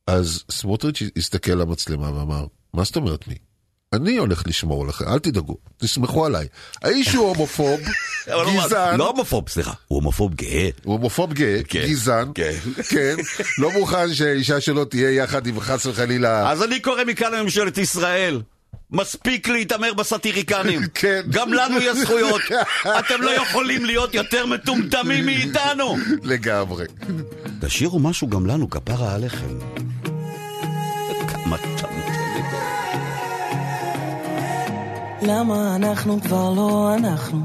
[0.07, 3.35] אז סמוטריץ' הסתכל למצלמה ואמר, מה זאת אומרת מי?
[3.93, 6.47] אני הולך לשמור לכם, אל תדאגו, תסמכו עליי.
[6.83, 7.81] האיש הוא הומופוב,
[8.57, 10.69] גזען, לא הומופוב, סליחה, הוא הומופוב גאה.
[10.85, 12.53] הוא הומופוב גאה, כן, גזען, כן.
[12.89, 13.15] כן,
[13.59, 16.51] לא מוכן שהאישה שלו תהיה יחד עם חס וחלילה...
[16.51, 18.43] אז אני קורא מכאן לממשלת ישראל.
[18.91, 20.81] מספיק להתעמר בסאטיריקנים.
[20.95, 21.23] כן.
[21.31, 22.41] גם לנו יש זכויות.
[22.99, 25.97] אתם לא יכולים להיות יותר מטומטמים מאיתנו.
[26.23, 26.85] לגמרי.
[27.61, 29.59] תשאירו משהו גם לנו, כפרה עליכם.
[31.29, 31.57] כמה
[35.23, 37.39] למה אנחנו כבר לא אנחנו?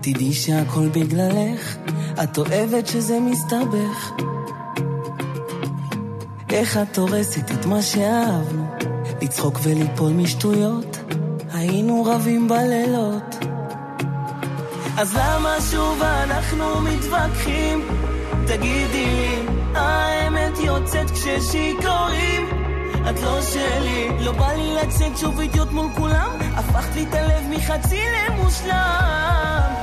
[0.00, 1.76] תדעי שהכל בגללך,
[2.22, 4.12] את אוהבת שזה מסתבך.
[6.50, 8.66] איך את הורסת את מה שאהבנו?
[9.22, 10.98] לצחוק וליפול משטויות,
[11.52, 13.36] היינו רבים בלילות.
[14.98, 17.88] אז למה שוב אנחנו מתווכחים?
[18.46, 22.67] תגידי לי, האמת יוצאת כששיכורים?
[23.10, 27.42] את לא שלי, לא בא לי לצאת שוב אידיוט מול כולם, הפכת לי את הלב
[27.50, 29.74] מחצי למושלם.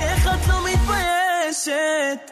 [0.00, 2.30] איך את לא מתביישת?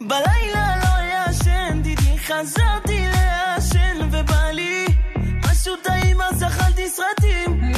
[0.00, 7.72] בלילה לא ישן, דידי חזרתי לעשן, ובא לי משהו טעים אז אכלתי סרטים.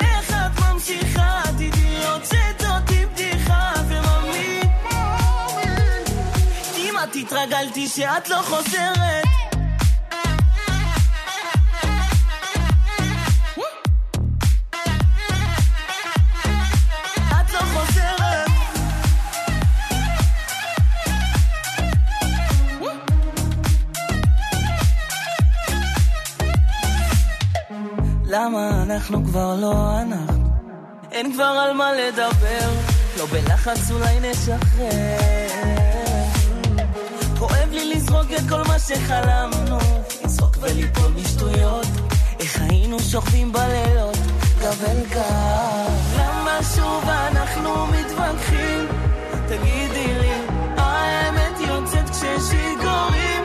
[0.00, 4.60] איך את ממשיכה, דידי הוצאת אותי בדיחה, וממי
[6.76, 9.33] כמעט התרגלתי שאת לא חוזרת.
[29.04, 30.44] אנחנו כבר לא אנחנו?
[31.12, 32.70] אין כבר על מה לדבר,
[33.18, 35.48] לא בלחץ אולי נשחרר.
[37.38, 39.78] כואב לי לזרוק את כל מה שחלמנו,
[40.24, 41.86] לצחוק וליפול משטויות,
[42.40, 44.16] איך היינו שוכבים בלילות,
[44.62, 46.18] אל גב.
[46.18, 48.86] למה שוב אנחנו מתווכחים?
[49.48, 50.34] תגידי לי,
[50.76, 53.43] האמת יוצאת כששיכורים?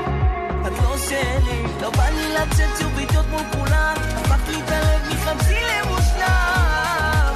[0.70, 5.02] את לא שלי, לא בא לי לצאת שוב איתות מול כולם, הפכת לי את הלב
[5.14, 7.34] מחצי למושלם.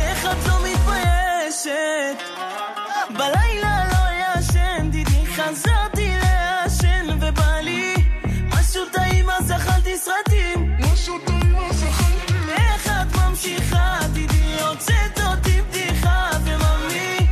[0.00, 2.22] איך את לא מתביישת?
[3.10, 7.94] בלילה לא ישן, דידי חזרתי לעשן, ובא לי
[8.48, 10.76] משהו טעים אז אכלתי סרטים.
[12.48, 17.26] איך את ממשיכה, דידי הוצאת אותי בדיחה, וממי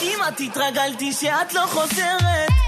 [0.00, 2.63] כמעט התרגלתי שאת לא חוזרת.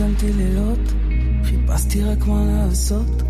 [0.00, 0.78] ישנתי לילות,
[1.44, 3.22] חיפשתי רק מה לעשות.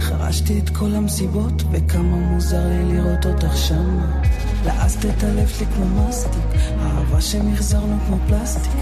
[0.00, 4.22] חרשתי את כל המסיבות, וכמה מוזר לי לראות אותך שמה.
[4.64, 6.42] לעסת את הלב שלי כמו מסטיק,
[6.78, 8.72] אהבה שמחזרנו כמו פלסטיק,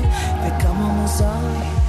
[0.46, 1.87] וכמה מוזר לי.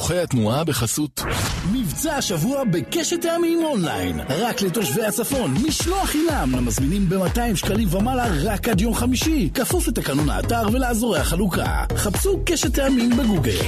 [0.00, 1.22] דיווחי התנועה בחסות
[1.90, 4.20] מבצע השבוע בקשת טעמים אונליין.
[4.28, 9.50] רק לתושבי הצפון, משלוח חינם למזמינים ב-200 שקלים ומעלה רק עד יום חמישי.
[9.54, 11.84] כפוף לתקנון האתר ולאזורי החלוקה.
[11.96, 13.58] חפשו קשת טעמים בגוגל.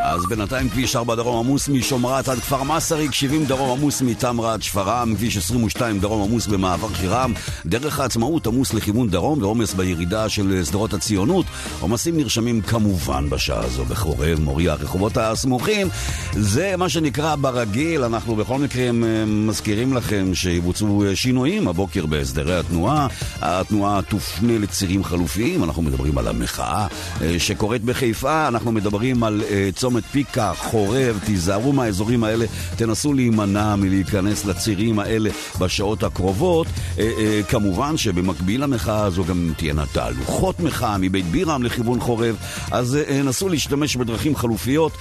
[0.00, 4.62] אז בינתיים כביש 4 דרום עמוס משומרת עד כפר מסריק, 70 דרום עמוס מתמרה עד
[4.62, 7.32] שפרעם, כביש 22 דרום עמוס במעבר חירם,
[7.66, 11.46] דרך העצמאות עמוס לכיוון דרום ועומס בירידה של שדרות הציונות.
[11.80, 15.88] עומסים נרשמים כמובן בשעה הזו בחורב, מוריה, הרחובות הסמוכים.
[16.32, 18.90] זה מה שנקרא ברגיל, אנחנו בכל מקרה
[19.26, 23.06] מזכירים לכם שיבוצעו שינויים הבוקר בהסדרי התנועה.
[23.40, 26.86] התנועה תופנה לצירים חלופיים, אנחנו מדברים על המחאה
[27.22, 33.76] אה, שקורית בחיפה, אנחנו מדברים על אה, צומת פיקה, חורב, תיזהרו מהאזורים האלה, תנסו להימנע
[33.76, 36.66] מלהיכנס לצירים האלה בשעות הקרובות.
[36.98, 42.36] אה, כמובן שבמקביל למחאה הזו גם תהיינה תהלוכות מחאה מבית בירם לכיוון חורב,
[42.70, 44.92] אז נסו להשתמש בדרכים חלופיות,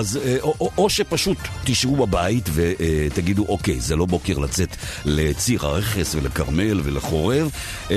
[0.00, 5.66] אז אה, או, או, או שפשוט תשבו בבית ותגידו, אוקיי, זה לא בוקר לצאת לציר
[5.66, 7.50] הרכס ולכרמל ולחורב.
[7.90, 7.96] אה,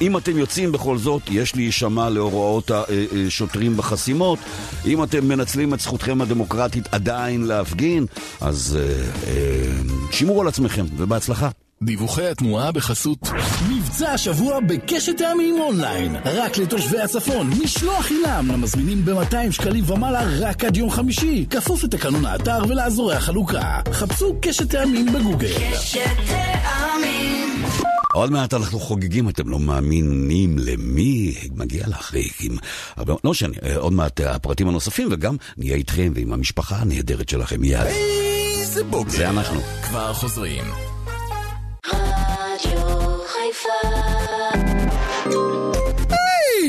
[0.00, 4.38] אם אתם יוצאים בכל זאת, יש להישמע להוראות השוטרים בחסימות.
[4.86, 8.06] אם אתם מנצלים את זכותכם הדמוקרטית עדיין להפגין,
[8.40, 11.65] אז אה, אה, שימרו על עצמכם, ובהצלחה.
[11.82, 13.18] דיווחי התנועה בחסות
[13.70, 16.16] מבצע השבוע בקשת טעמים אונליין.
[16.24, 21.46] רק לתושבי הצפון, משלוח חינם למזמינים ב-200 שקלים ומעלה רק עד יום חמישי.
[21.50, 23.80] כפוף לתקנון האתר ולאזורי החלוקה.
[23.92, 25.52] חפשו קשת טעמים בגוגל.
[28.12, 32.58] עוד מעט אנחנו חוגגים, אתם לא מאמינים למי מגיע לאחריקים.
[32.96, 37.28] הרבה, לא משנה, אה, עוד מעט אה, הפרטים הנוספים, וגם נהיה איתכם ועם המשפחה הנהדרת
[37.28, 37.86] שלכם מיד.
[38.60, 39.10] איזה בוקר.
[39.10, 39.60] זה אנחנו.
[39.82, 40.64] כבר חוזרים.
[43.56, 44.25] far.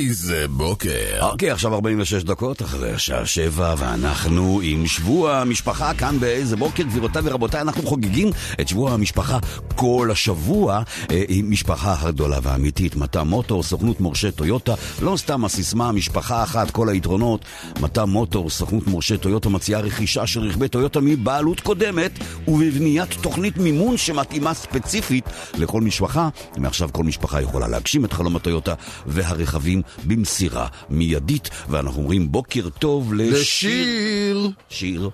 [0.10, 1.20] איזה בוקר.
[1.22, 6.84] אוקיי, עכשיו 46 דקות אחרי השעה 7, ואנחנו עם שבוע המשפחה כאן באיזה בוקר.
[6.84, 8.30] גבירותיי ורבותיי, אנחנו חוגגים
[8.62, 9.40] את שבוע המשפחה
[9.76, 12.96] כל השבוע אה, עם משפחה הגדולה והאמיתית.
[12.96, 17.46] מטע מוטור, סוכנות מורשה טויוטה, לא סתם הסיסמה, משפחה אחת, כל היתרונות.
[17.80, 22.12] מטע מוטור, סוכנות מורשה טויוטה מציעה רכישה של רכבי טויוטה מבעלות קודמת
[22.48, 25.26] ובבניית תוכנית מימון שמתאימה ספציפית
[25.58, 26.30] לכל משפחה.
[26.58, 28.74] מעכשיו כל משפחה יכולה להגשים את חלום הטויוטה
[29.06, 31.50] והרכבים במסירה מיידית.
[31.70, 33.32] ואנחנו אומרים בוקר טוב לשיר.
[33.42, 34.52] לשיר.
[34.70, 35.10] שיר.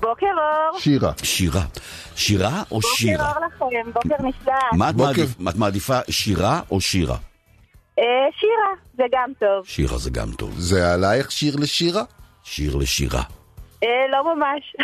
[0.00, 0.80] בוקר אור.
[0.80, 1.12] שירה.
[1.22, 1.62] שירה.
[2.16, 3.32] שירה או שירה?
[3.32, 4.54] בוקר אור לכם, בוקר נפלא.
[4.72, 5.24] מה את בוקר.
[5.48, 7.16] את מעדיפה, שירה או שירה?
[7.98, 8.04] אה,
[8.40, 9.66] שירה, זה גם טוב.
[9.66, 10.54] שירה זה גם טוב.
[10.58, 12.02] זה עלייך שיר לשירה?
[12.44, 13.22] שיר לשירה.
[13.82, 14.76] אה, לא ממש.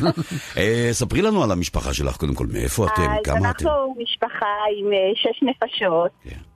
[0.58, 3.02] אה, ספרי לנו על המשפחה שלך, קודם כל, מאיפה אתם?
[3.02, 3.46] אז כמה אתם?
[3.46, 4.46] אנחנו משפחה
[4.78, 6.10] עם שש נפשות.
[6.22, 6.53] כן.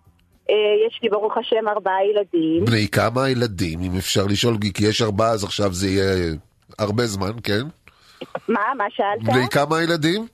[0.50, 0.54] אה,
[0.87, 2.64] יש לי ברוך השם ארבעה ילדים.
[2.64, 6.34] בני כמה ילדים, אם אפשר לשאול, כי יש ארבעה, אז עכשיו זה יהיה
[6.78, 7.62] הרבה זמן, כן?
[8.48, 9.22] מה, מה שאלת?
[9.22, 10.26] בני כמה ילדים?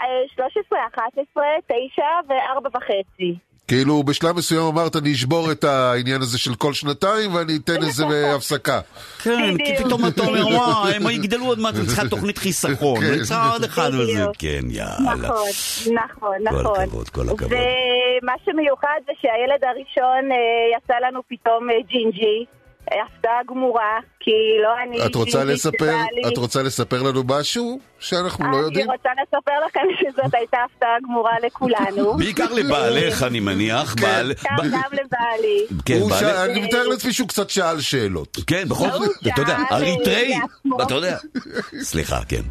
[0.00, 3.34] אה, 13, 11, 9 וארבע וחצי.
[3.72, 8.04] כאילו בשלב מסוים אמרת אני אשבור את העניין הזה של כל שנתיים ואני אתן איזה
[8.36, 8.80] הפסקה.
[9.22, 9.84] כן, כי.
[9.84, 13.06] פתאום אתה אומר, וואי, הם יגדלו עוד מעט, אני צריכה תוכנית חיסכון, כן.
[13.06, 14.24] אני צריכה עוד אחד וזה.
[14.38, 15.14] כן, יאללה.
[15.14, 15.48] נכון,
[15.92, 16.80] נכון, כל נכון.
[16.80, 17.52] הכבוד, כל הכבוד.
[17.52, 20.36] ומה שמיוחד זה שהילד הראשון אה,
[20.76, 22.44] יצא לנו פתאום אה, ג'ינג'י.
[22.92, 24.30] אה, הפתעה גמורה, כי
[24.62, 25.06] לא אני...
[25.06, 28.90] את רוצה לספר, שבעלי- את רוצה לספר לנו משהו שאנחנו לא יודעים?
[28.90, 32.14] אני רוצה לספר לכם שזאת הייתה הפתעה גמורה לכולנו.
[32.18, 33.94] בעיקר לבעלך, אני מניח.
[34.00, 35.66] בעל- גם ב- גם לבעלי.
[35.84, 36.20] כן, הוא בעלך.
[36.20, 38.38] שאל- אני מתאר לעצמי שהוא קצת שאל שאלות.
[38.46, 40.84] כן, בכל זאת, אתה יודע, אריתראי, אה.
[40.86, 41.16] אתה יודע.
[41.82, 42.42] סליחה, כן.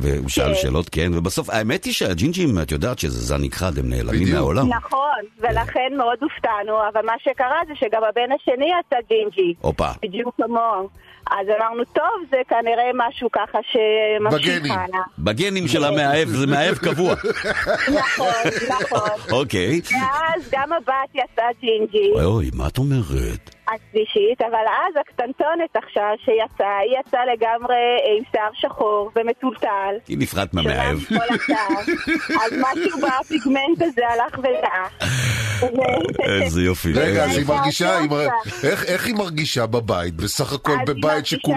[0.00, 0.54] והוא שאל כן.
[0.54, 4.34] שאלות, כן, ובסוף, האמת היא שהג'ינג'ים, את יודעת שזה זן נכחד, הם נעלמים בדיוק.
[4.34, 4.68] מהעולם.
[4.68, 9.54] נכון, ולכן מאוד הופתענו, אבל מה שקרה זה שגם הבן השני יצא ג'ינג'י.
[9.60, 9.88] הופה.
[10.02, 10.88] בדיוק כמוהו.
[11.30, 14.72] אז אמרנו, טוב, זה כנראה משהו ככה שממשיך בגנים.
[14.72, 15.00] הלאה.
[15.18, 17.14] בגנים של המאהב, זה מאהב קבוע.
[17.94, 18.26] נכון,
[18.68, 19.08] נכון.
[19.32, 19.80] אוקיי.
[19.90, 23.55] ואז גם הבת יצאה ג'ינג'י, אוי, אוי, מה את אומרת?
[23.68, 27.76] השלישית, אבל אז הקטנטונת עכשיו שיצאה, היא יצאה לגמרי
[28.16, 29.94] עם שיער שחור ומטולטל.
[30.08, 30.98] היא נפרדת מהמאהב.
[32.42, 34.92] אז משהו בפיגמנט הזה הלך ודעך.
[36.22, 36.92] איזה יופי.
[36.92, 37.98] רגע, אז זה היא מרגישה,
[38.64, 40.14] איך איך היא מרגישה בבית?
[40.14, 41.56] בסך הכל בבית שכולו...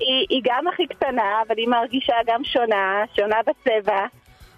[0.00, 4.06] היא היא גם הכי קטנה, אבל היא מרגישה גם שונה, שונה בצבע.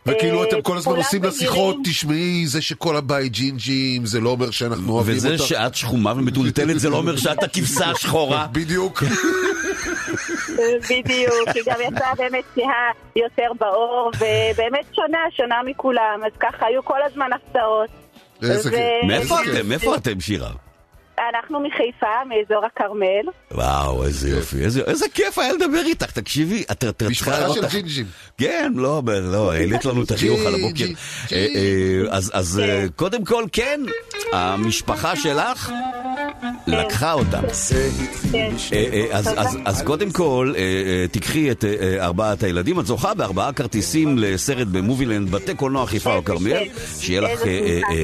[0.09, 1.77] וכאילו אה, אתם כל הזמן כולם עושים לה שיחות.
[1.85, 5.27] תשמעי, זה שכל הבית ג'ינג'ים, זה לא אומר שאנחנו אוהבים אותך.
[5.27, 8.47] וזה שאת שחומה ומטולטלת זה לא אומר שאת הכבשה השחורה.
[8.53, 9.03] בדיוק.
[10.91, 16.85] בדיוק, היא גם יצאה באמת כהה יותר באור, ובאמת שונה, שונה מכולם, אז ככה היו
[16.85, 17.91] כל הזמן הפתעות.
[18.43, 18.81] איזה כיף.
[19.07, 19.59] מאיפה איזה אתם?
[19.59, 19.67] כיף.
[19.67, 20.51] מאיפה אתם, שירה?
[21.35, 23.33] אנחנו מחיפה, מאזור הכרמל.
[23.53, 27.61] וואו, איזה יופי, איזה, איזה כיף היה לדבר איתך, תקשיבי, את את- צריכה משפחה של
[27.61, 28.07] אותך- ג'ינג'ים.
[28.39, 30.85] כן, לא, לא, העלית לנו את החיוך על הבוקר.
[31.33, 33.81] אה, אה, אז אז אה, קודם כל, כן,
[34.33, 35.71] המשפחה שלך
[36.67, 37.43] לקחה אותם.
[38.33, 38.51] כן.
[38.73, 41.65] אה, אז- אז- אז קודם כל, אה, אה, תיקחי את
[42.01, 42.81] ארבעת הילדים.
[42.81, 46.63] את זוכה בארבעה כרטיסים לסרט במובילנד, בתי קולנוע חיפה או כרמיאל.
[47.01, 47.41] שיהיה לך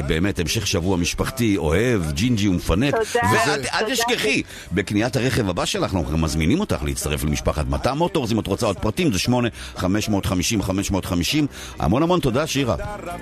[0.07, 2.95] באמת המשך שבוע משפחתי, אוהב, ג'ינג'י ומפנק.
[3.12, 3.28] תודה,
[3.72, 4.42] ואל תשכחי,
[4.72, 8.32] בקניית הרכב הבא שלך, אנחנו מזמינים אותך להצטרף למשפחת מטע מוטורס.
[8.32, 11.46] אם את רוצה עוד פרטים, זה 8 550 550
[11.78, 12.76] המון המון תודה, שירה.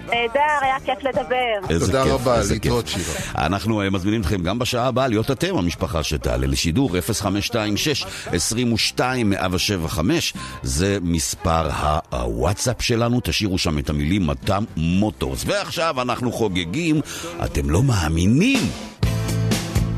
[0.06, 1.70] נהדר, היה כיף לדבר.
[1.70, 2.40] איזה תודה רבה.
[2.50, 3.14] להתראות שירה.
[3.46, 10.34] אנחנו אה, מזמינים אתכם גם בשעה הבאה להיות אתם המשפחה שתעלה לשידור 0526 22 175
[10.62, 11.70] זה מספר
[12.10, 15.44] הוואטסאפ שלנו, תשאירו שם את המילים מתם מוטורס.
[15.46, 17.00] ועכשיו אנחנו חוגגים,
[17.44, 18.58] אתם לא מאמינים,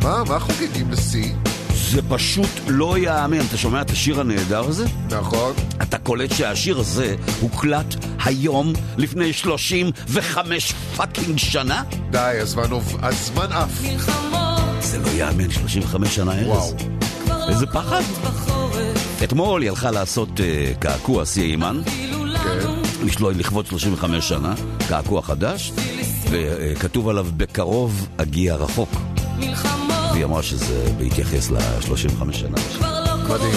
[0.05, 1.33] מה, מה חוגגים לשיר?
[1.75, 3.41] זה פשוט לא ייאמן.
[3.49, 4.87] אתה שומע את השיר הנהדר הזה?
[5.11, 5.53] נכון.
[5.83, 7.95] אתה קולט שהשיר הזה הוקלט
[8.25, 11.83] היום לפני 35 fucking שנה?
[12.11, 12.63] די, הזמן
[13.03, 13.71] הזמן עף.
[14.81, 16.47] זה לא ייאמן, 35 שנה ארז.
[16.47, 17.49] וואו.
[17.49, 18.03] איזה פחד.
[19.25, 20.43] אתמול היא הלכה לעשות uh,
[20.79, 23.07] קעקוע שיא אימן, כן.
[23.07, 24.55] לשלו- לכבוד 35 שנה,
[24.89, 25.73] קעקוע חדש,
[26.31, 28.91] וכתוב עליו בקרוב אגיע רחוק.
[30.15, 32.57] והיא אמרה שזה בהתייחס ל-35 שנה.
[33.29, 33.55] מדהים.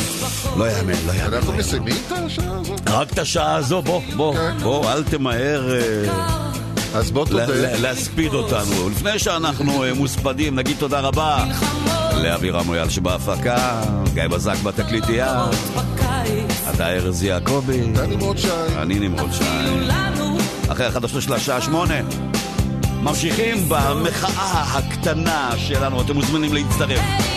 [0.57, 1.33] לא יאמן, לא יאמן.
[1.33, 1.57] אנחנו לא.
[1.57, 2.89] מסיימים את השעה הזאת?
[2.89, 4.57] רק את השעה הזו, בוא, בוא, כן.
[4.63, 6.37] בוא, אל תמהר אה,
[6.95, 7.45] אז בוא תודה.
[7.81, 8.89] להספיד אותנו.
[8.89, 11.45] לפני שאנחנו אה, מוספדים, נגיד תודה רבה
[12.15, 13.81] לאבירם מויאל שבהפקה,
[14.13, 15.45] גיא בזק בתקליטייה,
[16.73, 18.47] אתה ארז יעקבי, דני נמרוד שי.
[18.77, 19.43] אני נמרוד שי.
[20.67, 21.95] אחרי החדשות של השעה שמונה.
[23.03, 27.36] ממשיכים במחאה הקטנה שלנו, אתם מוזמנים להצטרף.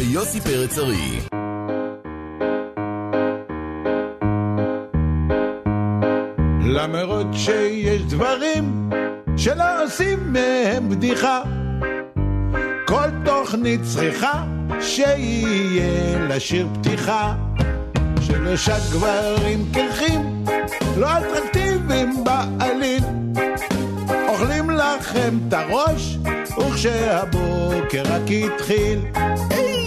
[0.00, 1.20] ויוסי פרץ ארי.
[6.66, 8.90] למרות שיש דברים
[9.36, 11.42] שלא עושים מהם בדיחה.
[12.86, 14.44] כל תוכנית צריכה
[14.80, 17.34] שיהיה לה שיר פתיחה.
[18.20, 20.44] שלושה גברים קרחים,
[20.96, 23.04] לא אטרקטיביים בעליל.
[24.28, 26.18] אוכלים לכם את הראש,
[26.58, 28.98] וכשהבוקר רק התחיל.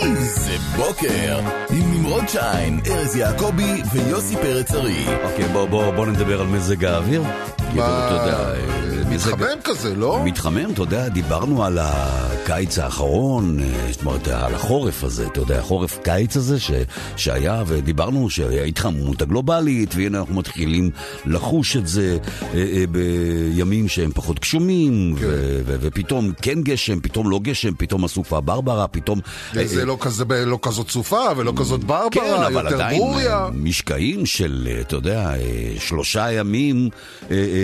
[0.03, 1.39] איזה בוקר!
[1.69, 5.05] עם נמרוד שיין, ארז יעקבי ויוסי פרץ ארי.
[5.23, 7.23] אוקיי, בוא, בוא, בוא נדבר על מזג האוויר.
[7.57, 8.82] כאילו, אתה יודע, אה,
[9.15, 10.19] מתחמם כזה, לא?
[10.25, 15.59] מתחמם, אתה יודע, דיברנו על הקיץ האחרון, אה, זאת אומרת, על החורף הזה, אתה יודע,
[15.59, 16.71] החורף קיץ הזה ש,
[17.15, 20.89] שהיה, ודיברנו שההתחממות הגלובלית, והנה אנחנו מתחילים
[21.25, 25.25] לחוש את זה אה, אה, בימים שהם פחות גשומים, כן.
[25.27, 29.19] ו, ו, ופתאום כן גשם, פתאום לא גשם, פתאום הסופה ברברה, פתאום...
[29.53, 33.47] זה לא כזה- לא כזאת סופה ולא כזאת כן, ברברה, אבל יותר עדיין ברוריה.
[33.53, 35.31] משקעים של, אתה יודע,
[35.79, 36.89] שלושה ימים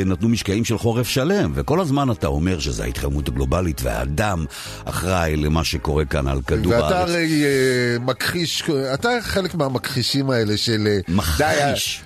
[0.06, 4.46] נתנו משקעים של חורף שלם, וכל הזמן אתה אומר שזה ההתחממות הגלובלית, והאדם
[4.86, 7.10] אחראי למה שקורה כאן על כדור ואתה הארץ.
[7.10, 7.50] הרי אה,
[8.06, 8.64] מכחיש,
[8.94, 10.88] אתה חלק מהמכחישים האלה של...
[10.88, 11.38] אה, מכחיש,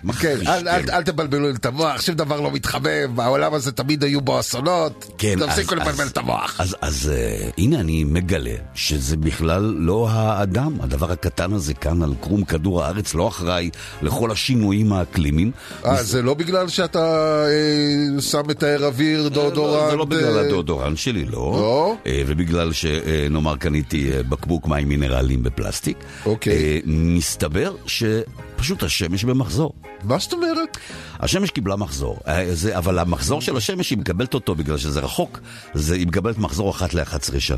[0.02, 0.94] די, מכחיש, כן, אל- אל- כן.
[0.94, 2.84] אל תבלבלו את המוח, שום דבר לא מתחמם,
[3.16, 5.12] בעולם הזה תמיד היו בו אסונות.
[5.18, 6.56] כן, תפסיקו אז- לבלבל אז- את המוח.
[6.60, 12.14] אז, אז uh, הנה אני מגלה שזה בכלל לא האדם, הדבר הקטן הזה כאן על
[12.22, 13.70] קרום כדור הארץ לא אחראי
[14.02, 15.52] לכל השינויים האקלימיים.
[15.86, 17.00] אה, זה לא בגלל שאתה
[17.48, 18.84] אה, שם את האר
[19.26, 19.90] אוויר, דאודורנט?
[19.92, 21.32] זה לא בגלל אה, הדאודורנט שלי, לא.
[21.32, 21.96] לא?
[22.08, 25.98] אה, ובגלל שנאמר קניתי אה, בקבוק מים מינרליים בפלסטיק.
[26.26, 26.82] אוקיי.
[26.86, 29.74] מסתבר שפשוט השמש במחזור.
[30.04, 30.78] מה זאת אומרת?
[31.20, 32.20] השמש קיבלה מחזור,
[32.52, 35.40] זה, אבל המחזור של השמש היא מקבלת אותו בגלל שזה רחוק,
[35.74, 37.58] זה, היא מקבלת מחזור אחת ל-11 שנה.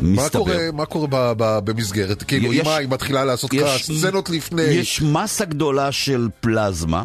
[0.00, 2.22] מה מסתבר- קורה, מה קורה ב, ב, במסגרת?
[2.22, 4.62] כאילו, יש- אמא, היא מתחילה לעשות לך סצנות לפני...
[4.62, 7.04] יש מסה גדולה של פלזמה.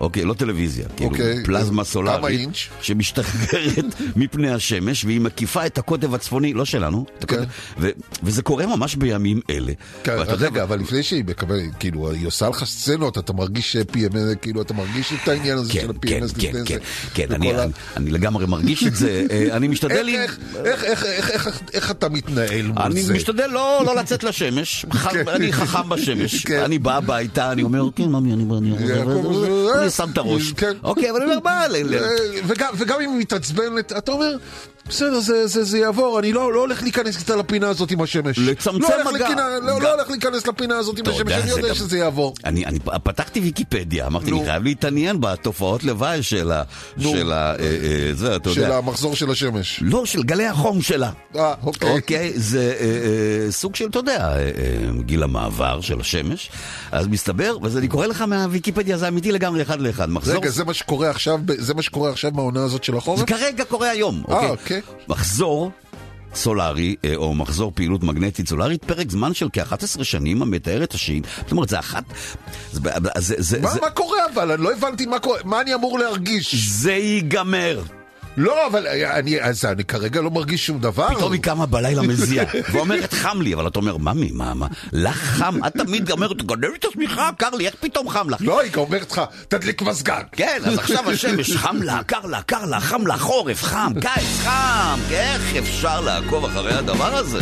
[0.00, 2.56] אוקיי, לא טלוויזיה, כאילו אוקיי, פלזמה סולארית, אינץ'?
[2.82, 3.84] שמשתחררת
[4.16, 7.44] מפני השמש, והיא מקיפה את הקוטב הצפוני, לא שלנו, את הקוטב-
[7.80, 7.90] ו-
[8.22, 9.72] וזה קורה ממש בימים אלה.
[10.04, 13.76] כן, ואתה יודע, רגע, אבל לפני שהיא מקבלת, כאילו, היא עושה לך סצנות, אתה מרגיש
[13.92, 16.80] PMS, כאילו, אתה מרגיש את העניין הזה כן, של כן, ה-PMS כן, לפני כן, זה.
[17.14, 20.08] כן, וכל אני- ה- אני- אני לגמרי מרגיש את זה, אה, אני משתדל...
[20.08, 23.14] עם- איך- איך- איך- איך- איך- איך אתה מתנהל מול אני זה?
[23.14, 25.28] משתדל לא, לא לצאת לשמש, כן.
[25.28, 26.60] אני חכם בשמש, כן.
[26.64, 28.72] אני בא הביתה, אני אומר, כן, ממי, אני אני-
[29.78, 30.52] אני שם את הראש.
[30.52, 30.72] כן.
[30.82, 31.64] אוקיי, אבל אני אומר, מה,
[31.94, 32.40] אה,
[32.76, 34.36] וגם אם היא מתעצבנת, אתה אומר,
[34.90, 38.38] בסדר, זה- זה זה יעבור, אני לא לא הולך להיכנס איתה לפינה הזאת עם השמש.
[38.38, 39.24] לצמצם לא מגע.
[39.26, 41.98] לכינה- לא גם- לא הולך להיכנס לפינה הזאת עם השמש, יודע, אני יודע גם- שזה
[41.98, 42.34] יעבור.
[42.44, 44.30] אני, אני פתחתי ויקיפדיה, אמרתי.
[44.30, 46.62] אני חייב להתעניין בתופעות לוואי של ה...
[46.96, 47.10] נו.
[47.10, 47.36] של ה...
[47.36, 48.76] אה, אה, זה, אתה של יודע.
[48.76, 49.78] המחזור של השמש.
[49.82, 51.10] לא, של גלי החום שלה.
[51.36, 51.90] אה, אוקיי.
[51.90, 54.34] אוקיי, זה אה, סוג של, אתה יודע,
[55.00, 56.50] גיל המעבר של השמש.
[56.92, 60.10] אז מסתבר, וזה אני קורא לך מהוויקיפדיה, זה אמיתי לגמרי אחד לאחד.
[60.10, 60.36] מחזור...
[60.36, 63.18] רגע, זה מה שקורה עכשיו, זה מה שקורה עכשיו בעונה הזאת של החורף?
[63.18, 64.79] זה כרגע קורה היום, אה, אוקיי?
[65.08, 65.70] מחזור
[66.34, 71.22] סולארי, אה, או מחזור פעילות מגנטית סולארית, פרק זמן של כ-11 שנים המתאר את השין.
[71.42, 72.04] זאת אומרת, זה אחת...
[72.72, 72.80] זה,
[73.16, 74.50] זה, זה, מה זה, מה קורה אבל?
[74.50, 76.54] אני לא הבנתי מה קורה, מה אני אמור להרגיש?
[76.54, 77.82] זה ייגמר.
[78.36, 81.14] לא, אבל אני, אז אני כרגע לא מרגיש שום דבר.
[81.14, 85.16] פתאום היא קמה בלילה מזיעה, ואומרת חם לי, אבל אתה אומר, ממי, מה, מה, לך
[85.16, 85.64] חם?
[85.66, 88.40] את תמיד אומרת, תגנב את עצמך, קר לי, איך פתאום חם לך?
[88.40, 90.22] לא, היא אומרת לך, תדליק מזגן.
[90.32, 94.40] כן, אז עכשיו השמש חם לה, קר לה, קר לה, חם לה, חורף, חם, קיץ,
[94.44, 97.40] חם, איך אפשר לעקוב אחרי הדבר הזה?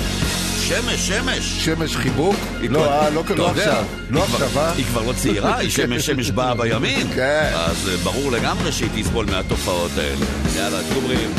[0.69, 1.64] שמש, שמש.
[1.64, 2.37] שמש חיבוק?
[2.71, 3.85] לא, אה, לא עכשיו.
[4.11, 4.73] לא עכשיו, אה?
[4.73, 7.09] היא כבר לא צעירה, היא שמש, שמש באה בימין.
[7.14, 7.51] כן.
[7.55, 10.27] אז אה, ברור לגמרי שהיא תסבול מהתופעות האלה.
[10.57, 11.31] יאללה, גומרים.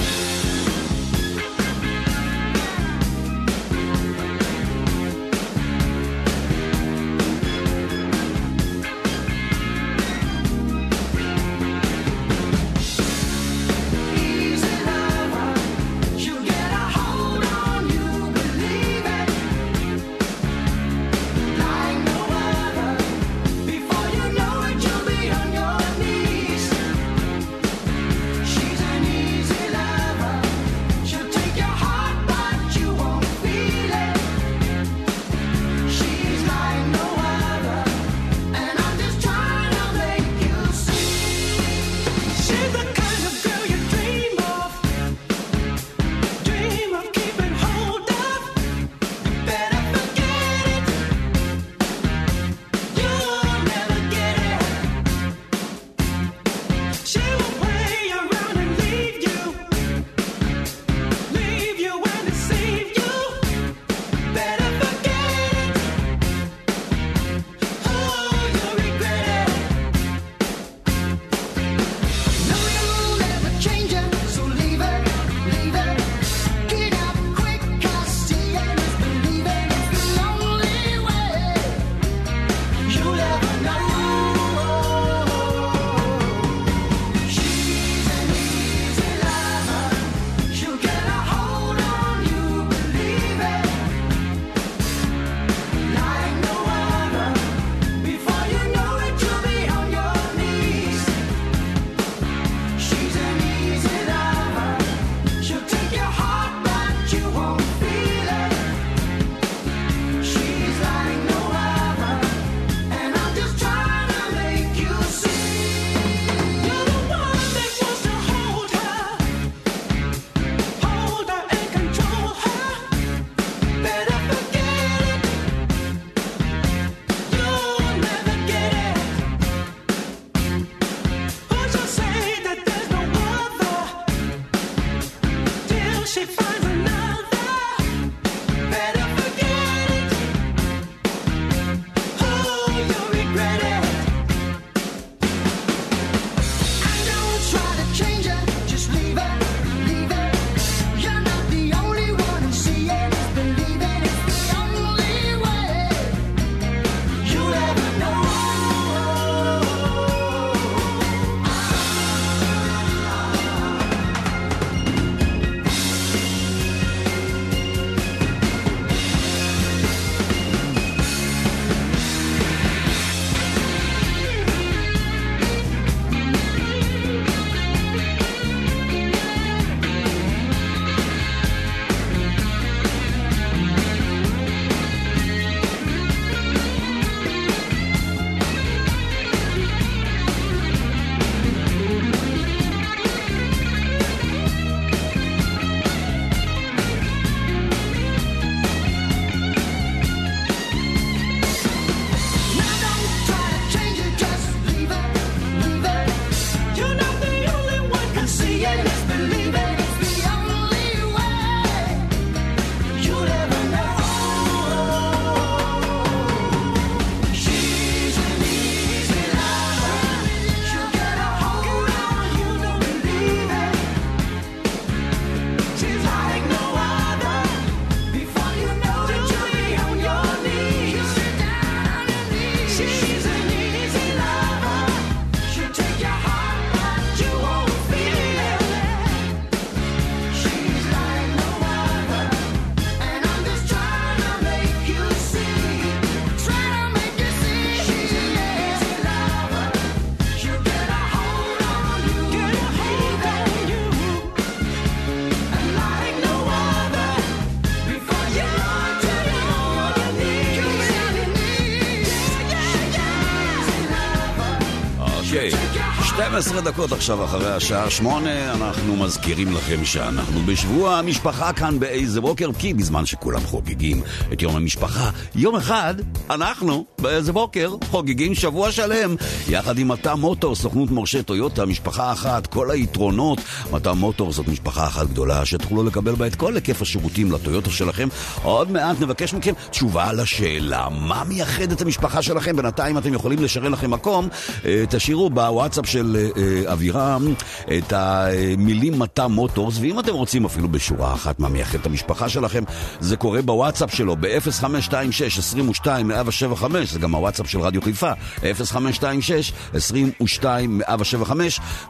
[266.42, 272.50] 12 דקות עכשיו אחרי השעה שמונה, אנחנו מזכירים לכם שאנחנו בשבוע המשפחה כאן באיזה בוקר,
[272.60, 274.02] כי בזמן שכולם חוגגים
[274.34, 275.96] את יום המשפחה, יום אחד
[276.30, 279.16] אנחנו באיזה בוקר חוגגים שבוע שלם,
[279.50, 283.40] יחד עם מטע מוטור, סוכנות מורשה טויוטה, משפחה אחת, כל היתרונות.
[283.72, 288.08] מטע מוטור זאת משפחה אחת גדולה שתוכלו לקבל בה את כל היקף השירותים לטויוטה שלכם.
[288.44, 292.56] עוד מעט נבקש מכם תשובה על השאלה, מה מייחד את המשפחה שלכם?
[292.56, 294.28] בינתיים אתם יכולים לשרת לכם מקום,
[294.66, 296.29] אה, תשאירו בוואטסאפ של אה,
[296.74, 297.34] אבירם
[297.78, 302.64] את המילים מטע מוטורס, ואם אתם רוצים אפילו בשורה אחת מה מייחד את המשפחה שלכם,
[303.00, 308.12] זה קורה בוואטסאפ שלו ב-0526-22-175, זה גם הוואטסאפ של רדיו חיפה,
[308.42, 311.32] 0526-22-175.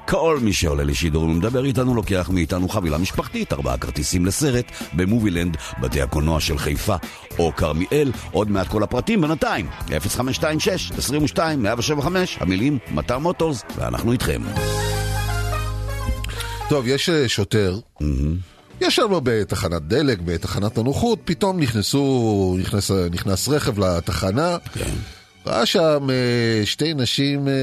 [0.07, 6.01] כל מי שעולה לשידור ומדבר איתנו לוקח מאיתנו חבילה משפחתית, ארבעה כרטיסים לסרט במובילנד, בתי
[6.01, 6.95] הקולנוע של חיפה
[7.39, 9.91] או כרמיאל, עוד מעט כל הפרטים בינתיים, 0526-22-175,
[12.39, 14.28] המילים מטר מוטורס, ואנחנו איתכם.
[16.69, 17.79] טוב, יש אה, שוטר,
[18.81, 24.57] יש לנו בתחנת דלק, בתחנת הנוחות, פתאום נכנסו, נכנס, נכנס רכב לתחנה,
[25.49, 27.53] ראה שם אה, שתי נשים, אה,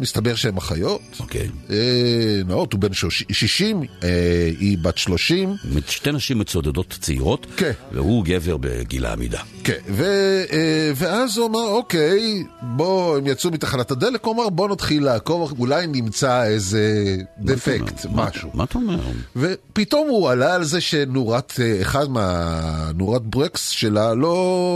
[0.00, 1.00] מסתבר שהן אחיות.
[1.20, 1.48] אוקיי.
[1.70, 1.76] אה,
[2.46, 4.08] נאות הוא בן שוש- 60, אה,
[4.60, 5.54] היא בת 30.
[5.88, 7.70] שתי נשים מצודדות צעירות, כן.
[7.92, 9.40] והוא גבר בגיל העמידה.
[9.64, 10.04] כן, ו,
[10.94, 12.20] ואז הוא אמר, אוקיי,
[12.62, 18.50] בוא, הם יצאו מתחנת הדלק, הוא אמר, בוא נתחיל לעקוב, אולי נמצא איזה דפקט, משהו.
[18.54, 18.98] מה אתה אומר?
[19.36, 24.34] ופתאום הוא עלה על זה שנורת, אחד מהנורת ברקס שלה לא,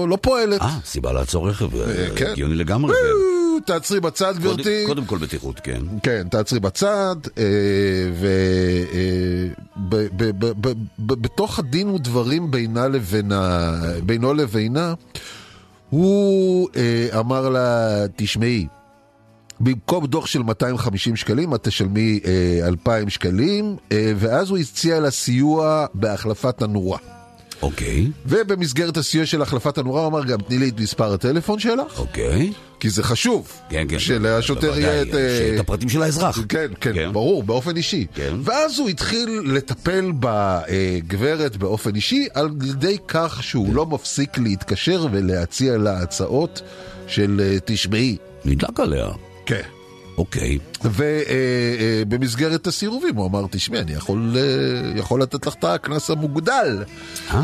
[0.09, 0.61] לא פועלת.
[0.61, 1.69] אה, סיבה לעצור רכב,
[2.17, 2.33] כן.
[2.49, 2.93] הגיוני לגמרי.
[2.93, 4.85] וואו, תעצרי בצד, גברתי.
[4.87, 5.81] קודם כל בטיחות, כן.
[6.03, 7.45] כן, תעצרי בצד, אה,
[10.99, 12.51] ובתוך הדין ודברים
[14.05, 14.95] בינו לבינה,
[15.91, 18.67] הוא אה, אמר לה, תשמעי,
[19.61, 25.11] במקום דוח של 250 שקלים, את תשלמי אה, 2,000 שקלים, אה, ואז הוא הציע לה
[25.11, 27.18] סיוע בהחלפת הנורה.
[27.63, 28.07] אוקיי.
[28.27, 31.99] ובמסגרת הסיוע של החלפת הנורה, הוא אמר גם, תני לי את מספר הטלפון שלך.
[31.99, 32.53] אוקיי.
[32.81, 33.53] כי זה חשוב.
[33.71, 33.99] כן, כן.
[33.99, 35.15] שלשוטר יהיה את...
[35.15, 36.39] אה, שאת הפרטים של האזרח.
[36.49, 37.13] כן, כן, כן.
[37.13, 38.07] ברור, באופן אישי.
[38.15, 38.35] כן.
[38.43, 45.79] ואז הוא התחיל לטפל בגברת באופן אישי, על ידי כך שהוא לא מפסיק להתקשר ולהציע
[45.79, 46.63] לה הצעות
[47.07, 48.17] של אה, תשמעי.
[48.45, 49.09] נדלק עליה.
[49.47, 49.78] כן.
[50.19, 50.59] אוקיי.
[52.07, 54.43] ובמסגרת הסירובים הוא אמר, תשמעי, אני יכול, אה,
[54.99, 56.83] יכול לתת לך את הקנס המוגדל.
[57.31, 57.41] אה,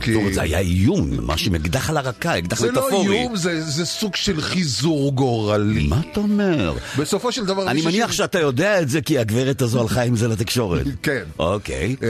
[0.00, 3.18] כי- זאת אומרת, זה היה איום, ממש עם אקדח על הרקה, אקדח זה לא מטאפורי.
[3.18, 5.86] איום, זה, זה סוג של חיזור גורלי.
[5.86, 6.74] מה אתה אומר?
[6.98, 7.70] בסופו של דבר...
[7.70, 10.86] אני מניח ש- שאתה יודע את זה כי הגברת הזו הלכה עם זה לתקשורת.
[11.02, 11.22] כן.
[11.38, 11.96] אוקיי.
[12.02, 12.08] אה,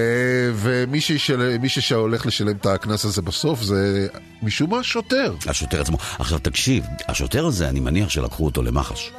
[0.54, 4.06] ומי שישל- שהולך לשלם את הקנס הזה בסוף זה
[4.42, 5.34] משום מה שוטר.
[5.46, 5.96] השוטר עצמו.
[6.18, 9.10] עכשיו תקשיב, השוטר הזה, אני מניח שלקחו אותו למח"ש.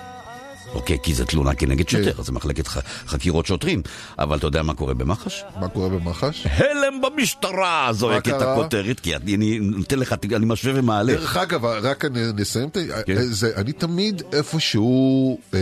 [0.73, 1.97] אוקיי, כי זו תלונה כנגד כן.
[1.97, 2.67] שוטר, אז זה מחלקת
[3.07, 3.81] חקירות שוטרים.
[4.19, 5.43] אבל אתה יודע מה קורה במח"ש?
[5.59, 6.47] מה קורה במח"ש?
[6.47, 7.89] הלם במשטרה!
[7.93, 8.41] זועקת?
[8.41, 11.13] הכותרת, כי אני נותן לך, אני משווה ומעלה.
[11.13, 12.05] דרך אגב, רק
[12.35, 12.77] נסיים את.
[13.05, 13.23] כן.
[13.23, 15.59] זה, אני תמיד איפשהו אה,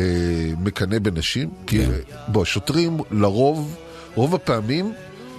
[0.60, 1.92] מקנא בנשים, כי כן.
[2.28, 3.76] בוא, שוטרים לרוב,
[4.16, 4.94] רוב הפעמים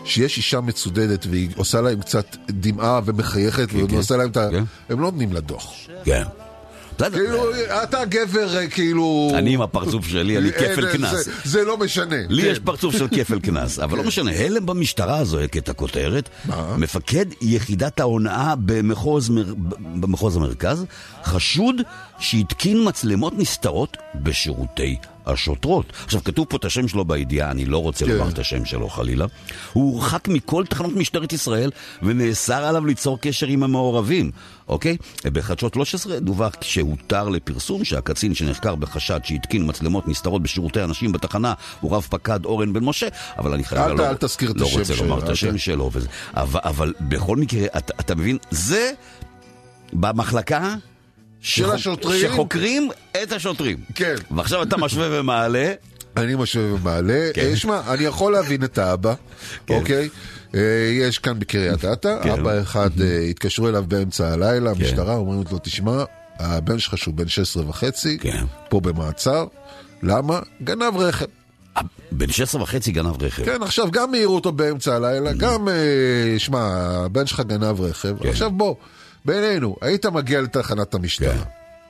[0.05, 3.95] שיש אישה מצודדת והיא עושה להם קצת דמעה ומחייכת כן.
[3.95, 4.49] ועושה להם את ה...
[4.51, 4.65] כן.
[4.89, 5.75] הם לא נותנים לה דוח.
[6.05, 6.23] כן.
[6.99, 7.19] בסדר.
[7.19, 7.45] כאילו,
[7.83, 9.31] אתה גבר, אה, כאילו...
[9.35, 11.29] אני עם הפרצוף שלי, אני אין, כפל אה, קנס.
[11.45, 12.17] זה- לא משנה.
[12.29, 12.49] לי כן.
[12.51, 16.29] יש פרצוף של כפל קנס, אבל לא משנה, הלם במשטרה זועקת הכותרת.
[16.79, 20.85] מפקד יחידת ההונאה במחוז המרכז
[21.25, 21.77] חשוד
[22.19, 24.97] שהתקין מצלמות נסתרות בשירותי
[25.27, 25.93] השוטרות.
[26.05, 28.13] עכשיו, כתוב פה את השם שלו בידיעה, אני לא רוצה כן.
[28.13, 29.27] לומר את השם שלו חלילה.
[29.73, 31.71] הוא הורחק מכל תחנות משטרת ישראל
[32.03, 34.31] ונאסר עליו ליצור קשר עם המעורבים,
[34.69, 34.97] אוקיי?
[35.25, 41.97] בחדשות 13 דווח שהותר לפרסום שהקצין שנחקר בחשד שהתקין מצלמות נסתרות בשירותי הנשים בתחנה הוא
[41.97, 43.09] רב פקד אורן בן משה,
[43.39, 43.83] אבל אני חייב...
[43.83, 46.09] אל לא, אל תזכיר את לא השם רוצה שלו, לומר את השם ת- שלו וזה.
[46.35, 48.93] אבל, אבל בכל מקרה, אתה, אתה מבין, זה
[49.93, 50.75] במחלקה
[51.47, 52.21] של השוטרים.
[52.21, 52.91] שחוקרים
[53.23, 53.77] את השוטרים.
[53.95, 54.15] כן.
[54.31, 55.73] ועכשיו אתה משווה ומעלה.
[56.17, 57.29] אני משווה ומעלה.
[57.35, 57.41] כן.
[57.41, 59.15] אה, שמע, אני יכול להבין את האבא,
[59.67, 59.75] כן.
[59.75, 60.09] אוקיי?
[60.55, 60.61] אה,
[61.01, 62.31] יש כאן בקריית אתא, כן.
[62.31, 66.05] אבא אחד אה, התקשרו אליו באמצע הלילה, המשטרה אומרים לו, תשמע,
[66.39, 68.45] הבן שלך שהוא בן 16 וחצי, כן.
[68.69, 69.47] פה במעצר,
[70.03, 70.41] למה?
[70.63, 71.27] גנב רכב.
[72.13, 73.45] בן 16 וחצי גנב רכב.
[73.45, 75.69] כן, עכשיו גם העירו אותו באמצע הלילה, גם,
[76.39, 76.61] שמע,
[77.05, 78.19] הבן שלך גנב רכב.
[78.23, 78.29] כן.
[78.29, 78.75] עכשיו בוא,
[79.27, 81.33] בינינו, היית מגיע לתחנת המשטרה.
[81.33, 81.39] כן.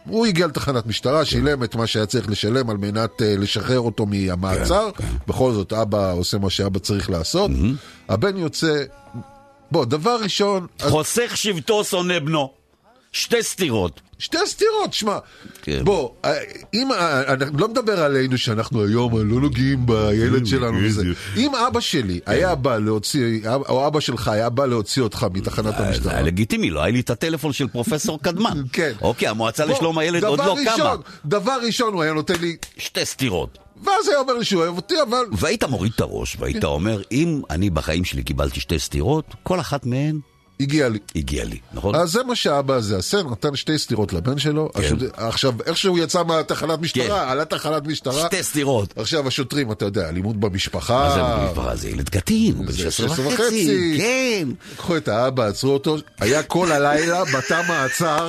[0.08, 4.06] הוא הגיע לתחנת משטרה, שילם את מה שהיה צריך לשלם על מנת אה, לשחרר אותו
[4.06, 4.90] מהמעצר.
[4.96, 7.50] כן, בכל זאת, אבא עושה מה שאבא צריך לעשות.
[8.08, 8.84] הבן יוצא...
[9.70, 12.52] בוא, דבר ראשון, אז- חוסך שבטו שונא בנו.
[13.12, 14.00] שתי סתירות.
[14.18, 15.18] שתי סתירות, שמע,
[15.62, 15.84] כן.
[15.84, 16.34] בוא, אה,
[16.74, 21.04] אם, אה, אני לא מדבר עלינו שאנחנו היום אה, לא נוגעים בילד שלנו וזה.
[21.36, 22.32] אם אבא שלי כן.
[22.32, 26.12] היה בא להוציא, או אבא שלך היה בא להוציא אותך מתחנת זה המשטרה.
[26.12, 28.62] היה לגיטימי, לא היה לי את הטלפון של פרופסור קדמן.
[28.72, 28.92] כן.
[29.00, 30.94] אוקיי, המועצה לשלום הילד עוד לא קמה.
[31.24, 33.58] דבר ראשון הוא היה נותן לי, שתי סתירות.
[33.84, 35.24] ואז היה אומר לי שהוא אוהב אותי, אבל...
[35.32, 39.86] והיית מוריד את הראש, והיית אומר, אם אני בחיים שלי קיבלתי שתי סתירות, כל אחת
[39.86, 40.18] מהן
[40.60, 40.98] הגיע לי.
[41.16, 41.94] הגיעה לי, נכון?
[41.94, 44.70] אז זה מה שהאבא הזה עשה, נתן שתי סטירות לבן שלו.
[44.74, 44.80] כן.
[44.82, 48.26] השוט- עכשיו, איך שהוא יצא מהתחנת משטרה, עלה תחנת משטרה.
[48.26, 48.94] שתי סתירות.
[48.96, 50.94] עכשיו השוטרים, אתה יודע, אלימות במשפחה.
[51.08, 51.76] מה זה במשפחה?
[51.76, 53.42] זה ילד קטין, הוא בן זה 16 16 וחצי.
[53.44, 53.94] וחצי.
[53.98, 54.48] כן.
[54.72, 58.28] לקחו את האבא, עצרו אותו, היה כל הלילה בתא מעצר.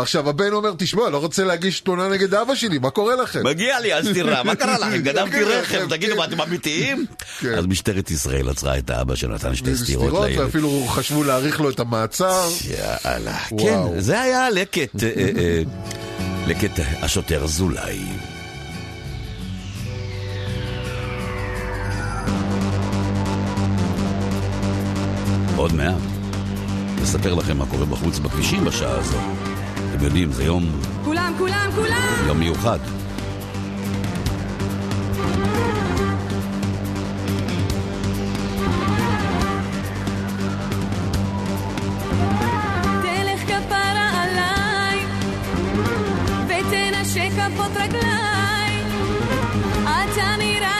[0.00, 3.46] עכשיו הבן אומר, תשמע, לא רוצה להגיש תלונה נגד אבא שלי, מה קורה לכם?
[3.46, 4.96] מגיע לי, אז תראה, מה קרה לכם?
[5.08, 5.88] גנבתי כן, רכב, כן.
[5.88, 7.06] תגידו, מה אתם אמיתיים?
[7.40, 7.54] כן.
[7.54, 10.40] אז משטרת ישראל עצרה את האבא שנתן שתי סטירות לילד.
[10.40, 12.48] ואפילו חשבו להאריך לו את המעצר.
[13.04, 13.38] יאללה.
[13.58, 15.62] כן, זה היה לקט, אה, אה, אה,
[16.46, 17.98] לקט השוטר אזולאי.
[25.56, 25.94] עוד מעט
[27.02, 29.18] נספר לכם מה קורה בחוץ בכבישים בשעה הזו.
[29.98, 30.64] אתם יודעים, זה יום,
[31.04, 32.26] כולם, כולם, כולם!
[32.26, 32.78] יום מיוחד.
[43.02, 45.06] תלך כפרה עליי,
[46.46, 48.82] ותנשק כפות רגליי.
[49.82, 50.77] אתה נראה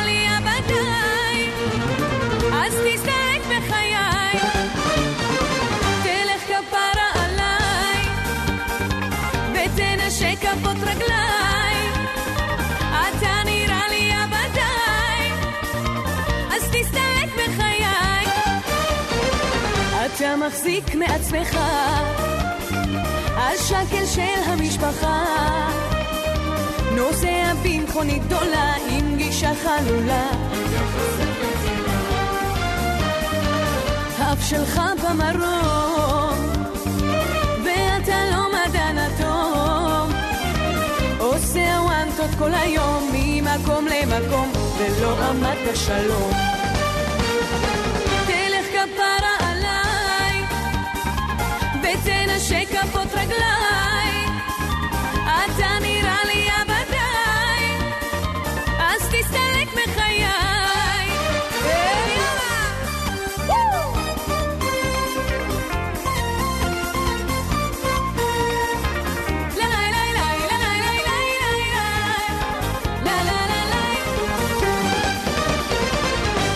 [20.49, 21.59] מחזיק מעצמך.
[23.37, 25.25] השקל של המשפחה.
[26.97, 30.29] נוסע במכונית גדולה עם גישה חלולה.
[34.19, 36.39] האף שלך במרום
[37.65, 40.13] ואתה לא מדען אטום
[41.19, 46.58] עושה וואנטות כל היום ממקום למקום ולא עמדת שלום
[52.49, 54.27] שכפות רגליי,
[55.23, 57.65] אתה נראה לי הבדאי,
[58.79, 60.25] אז תסתלק מחיי.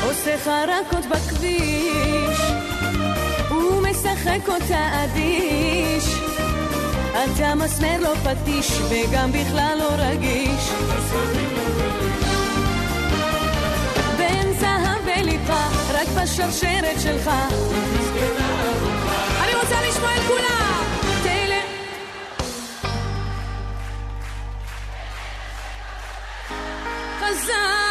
[0.02, 1.71] עושה חרקות בכביש
[4.32, 6.14] משחק אותה אדיש
[7.12, 10.70] אתה מסמר לו פטיש וגם בכלל לא רגיש.
[14.16, 17.30] בין זהב וליבך רק בשרשרת שלך.
[19.44, 20.84] אני רוצה לשמוע את כולם.
[21.22, 21.64] תלך
[27.20, 27.81] חזק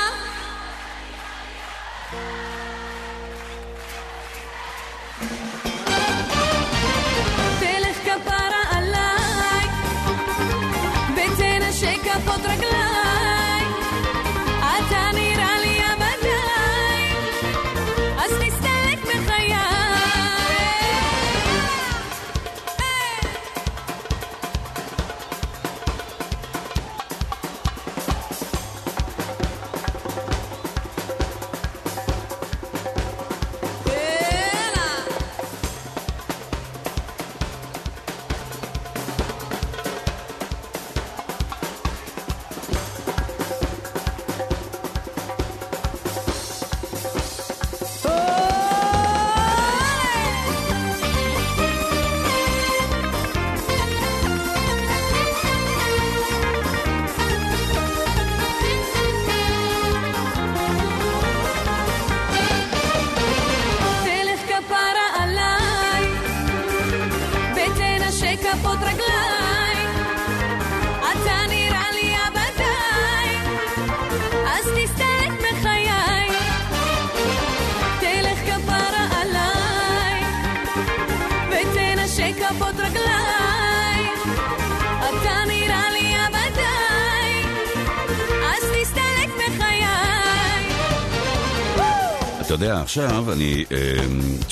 [92.54, 93.66] אתה יודע, עכשיו אני...
[93.72, 94.06] אה,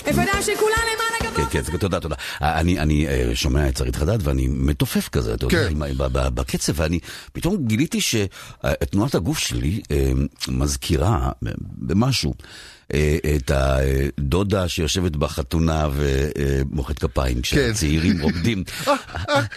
[0.05, 1.45] בוודאי שכולם למען הגבוה.
[1.49, 2.15] כן, כן, תודה, תודה.
[2.41, 5.73] אני, אני אה, שומע את שרית חדד ואני מתופף כזה, אתה יודע, כן.
[6.33, 6.99] בקצב, ואני
[7.33, 10.11] פתאום גיליתי שתנועת הגוף שלי אה,
[10.47, 11.31] מזכירה
[11.77, 12.33] במשהו.
[12.93, 18.63] אה, את הדודה שיושבת בחתונה ומוחאת כפיים כשהצעירים רוקדים.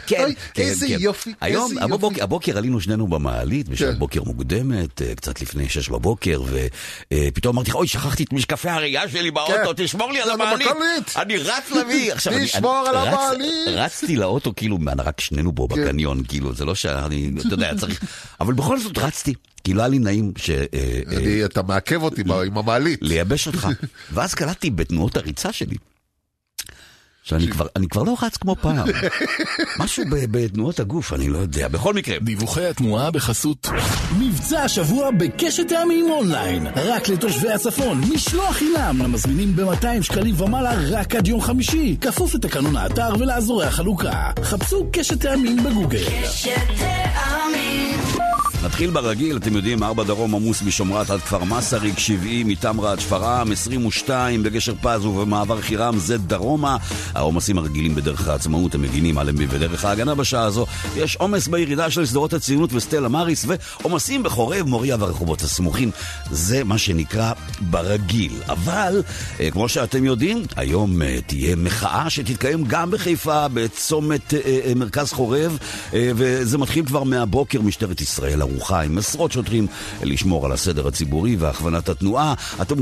[0.07, 0.97] כן, אוי, כן, איזה כן.
[0.99, 2.23] יופי, היום, איזה יופי.
[2.23, 3.99] הבוקר, עלינו שנינו במעלית, בשעת כן.
[3.99, 6.43] בוקר מוקדמת, אה, קצת לפני שש בבוקר,
[7.13, 9.85] ופתאום אמרתי לך, אוי, שכחתי את משקפי הראייה שלי באוטו, כן.
[9.85, 10.69] תשמור לי על המעלית.
[11.17, 12.13] אני רץ להביא.
[12.45, 13.69] תשמור על המעלית.
[13.69, 15.85] רצתי לאוטו, כאילו, רק שנינו פה כן.
[15.85, 18.01] בקניון, כאילו, זה לא שאני, אתה יודע, צריך...
[18.41, 19.35] אבל בכל זאת רצתי,
[19.65, 20.51] כי לא היה לי נעים ש...
[20.51, 22.99] אה, אה, אני- אתה מעכב אותי עם המעלית.
[23.03, 23.69] לייבש אותך.
[24.15, 25.77] ואז קלטתי בתנועות הריצה שלי.
[27.25, 28.89] שאני כבר, אני כבר לא רץ כמו פעם.
[29.79, 31.69] משהו ב- בתנועות הגוף, אני לא יודע.
[31.69, 33.69] בכל מקרה, דיווחי התנועה בחסות
[34.19, 36.67] מבצע השבוע בקשת טעמים אונליין.
[36.67, 41.97] רק לתושבי הצפון, משלוח חינם למזמינים ב-200 שקלים ומעלה רק עד יום חמישי.
[42.01, 44.31] כפוף לתקנון האתר ולאזורי החלוקה.
[44.43, 46.05] חפשו קשת טעמים בגוגל.
[48.65, 53.53] נתחיל ברגיל, אתם יודעים, ארבע דרום עמוס משומרת עד כפר מסריק, 70 מתמרה עד שפרעם,
[53.53, 56.77] 22 בגשר פז ובמעבר חירם זה דרומה.
[57.15, 60.67] העומסים הרגילים בדרך העצמאות, הם מגינים עליהם בדרך ההגנה בשעה הזו.
[60.97, 65.91] יש עומס בירידה של שדרות הציונות וסטלה מריס, ועומסים בחורב, מוריה והרחובות הסמוכים.
[66.31, 68.33] זה מה שנקרא ברגיל.
[68.49, 69.03] אבל,
[69.41, 75.59] אה, כמו שאתם יודעים, היום אה, תהיה מחאה שתתקיים גם בחיפה, בצומת אה, מרכז חורב,
[75.93, 79.67] וזה מתחיל כבר מהבוקר, משטרת ישראל ערוכה עם עשרות שוטרים
[80.03, 82.35] לשמור על הסדר הציבורי והכוונת התנועה.
[82.63, 82.75] אתם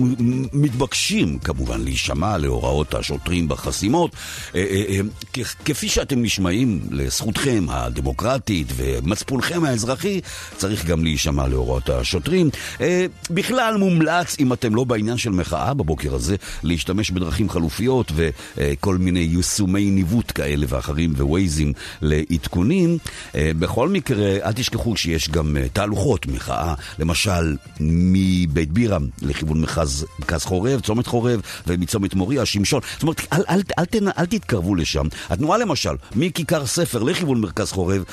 [0.53, 4.11] מתבקשים כמובן להישמע להוראות השוטרים בחסימות.
[4.55, 5.01] אה, אה,
[5.39, 10.21] אה, כפי שאתם נשמעים לזכותכם הדמוקרטית ומצפונכם האזרחי,
[10.57, 12.51] צריך גם להישמע להוראות השוטרים.
[13.31, 19.21] בכלל מומלץ, אם אתם לא בעניין של מחאה בבוקר הזה, להשתמש בדרכים חלופיות וכל מיני
[19.21, 22.99] יישומי ניווט כאלה ואחרים ווייזים לעדכונים.
[23.35, 30.81] בכל מקרה, אל תשכחו שיש גם תהלוכות מחאה, למשל מבית בירם לכיוון מרכז, מרכז חורב,
[30.81, 32.81] צומת חורב, ומצומת מוריה, שמשון.
[32.93, 35.07] זאת אומרת, אל, אל, אל, אל, אל תתקרבו לשם.
[35.29, 38.05] התנועה למשל, מכיכר ספר לכיוון מרכז חורב,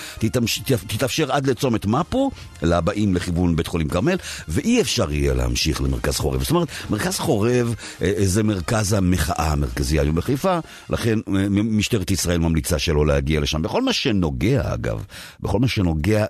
[0.88, 2.32] תתאפשר עד לצומת מפו,
[2.62, 4.16] לבאים לכיוון בית חולים כרמל,
[4.48, 6.42] ואי אפשר יהיה להמשיך למרכז חורב.
[6.42, 12.12] זאת אומרת, מרכז חורב אה, אה, זה מרכז המחאה המרכזי היום בחיפה, לכן אה, משטרת
[12.12, 13.62] ישראל ממליצה שלא להגיע לשם.
[13.62, 15.04] בכל מה שנוגע, אגב,
[15.40, 16.26] בכל מה שנוגע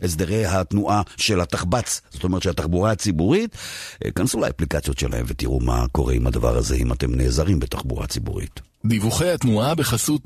[0.00, 3.56] להסדרי התנועה של התחב"צ, זאת אומרת של התחבורה הציבורית,
[4.04, 8.60] אה, כנסו לאפליקציות שלהם ותראו מה קורה עם הדבר הזה, אם אתם נעזרים בתחבורה ציבורית.
[8.86, 10.22] דיווחי התנועה בחסות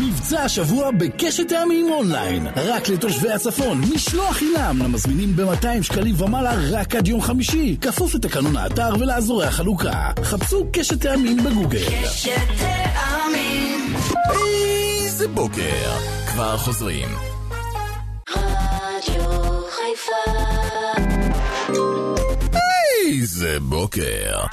[0.00, 2.46] מבצע השבוע בקשת טעמים אונליין.
[2.56, 7.76] רק לתושבי הצפון, משלוח חינם למזמינים ב-200 שקלים ומעלה רק עד יום חמישי.
[7.80, 10.10] כפוף לתקנון האתר ולאזורי החלוקה.
[10.22, 11.86] חפשו קשת טעמים בגוגל.
[15.04, 15.92] איזה בוקר.
[16.26, 17.08] כבר חוזרים.
[23.06, 24.46] איזה בוקר.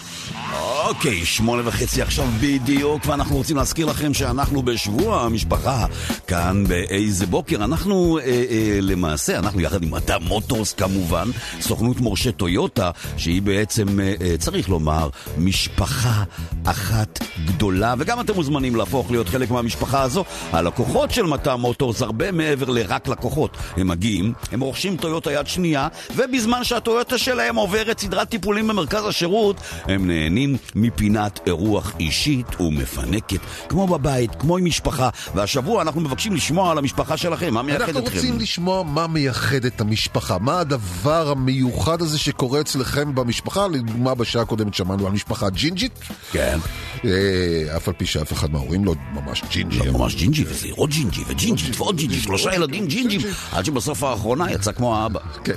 [0.54, 5.86] אוקיי, שמונה וחצי עכשיו בדיוק, ואנחנו רוצים להזכיר לכם שאנחנו בשבוע המשפחה
[6.28, 7.56] כאן באיזה בוקר.
[7.56, 11.28] אנחנו אה, אה, למעשה, אנחנו יחד עם מטה מוטורס כמובן,
[11.62, 16.24] סוכנות מורשה טויוטה, שהיא בעצם, אה, אה, צריך לומר, משפחה
[16.66, 20.24] אחת גדולה, וגם אתם מוזמנים להפוך להיות חלק מהמשפחה הזו.
[20.52, 23.58] הלקוחות של מטה מוטורס הרבה מעבר לרק לקוחות.
[23.78, 29.62] הם מגיעים, הם רוכשים טויוטה יד שנייה, ובזמן שהטויוטה שלהם עוברת סדרת טיפולים במרכז השירות,
[29.86, 30.36] הם נהנים
[30.75, 35.09] מפינת אירוח אישית ומפנקת, כמו בבית, כמו עם משפחה.
[35.35, 38.15] והשבוע אנחנו מבקשים לשמוע על המשפחה שלכם, מה מייחד אנחנו אתכם?
[38.15, 44.41] רוצים לשמוע מה מייחד את המשפחה, מה הדבר המיוחד הזה שקורה אצלכם במשפחה, לדוגמה בשעה
[44.41, 45.99] הקודמת שמענו על משפחה ג'ינג'ית.
[46.31, 46.57] כן.
[47.05, 49.79] אה, אף על פי שאף אחד מההורים לא ממש ג'ינג'י.
[49.79, 53.21] לא ממש ג'ינג'י, וזה עוד ג'ינג'י, וג'ינג'ית ועוד ג'ינג'י, שלושה ילדים ג'ינג'ים,
[53.51, 55.19] עד שבסוף האחרונה יצא כמו האבא.
[55.43, 55.53] כן.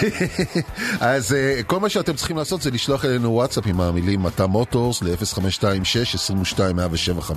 [1.00, 5.02] אז אה, כל מה שאתם צריכים לעשות זה לשלוח אלינו וואטסאפ עם המילים מטה מוטורס
[5.02, 7.32] ל-0526-22-175.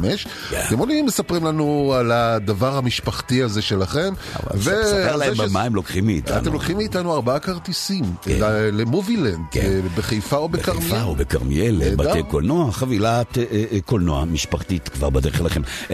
[0.67, 4.13] אתם עולים, מספרים לנו על הדבר המשפחתי הזה שלכם.
[4.53, 6.37] אבל ספר להם במה הם לוקחים מאיתנו.
[6.37, 8.43] אתם לוקחים מאיתנו ארבעה כרטיסים ל-
[8.81, 9.61] למובילנד, אה,
[9.95, 10.85] בחיפה או בכרמיאל.
[10.89, 11.95] בחיפה או בכרמיאל, נהדר.
[12.09, 15.61] בתי קולנוע, חבילת אה, אה, קולנוע משפחתית כבר בדרך אליכם.
[15.89, 15.93] 0526-22-175,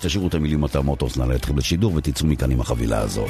[0.00, 3.26] תשאירו את המילים מטה מוטורס, נעלה אתכם לשידור ותצאו מכאן עם החבילה הזו.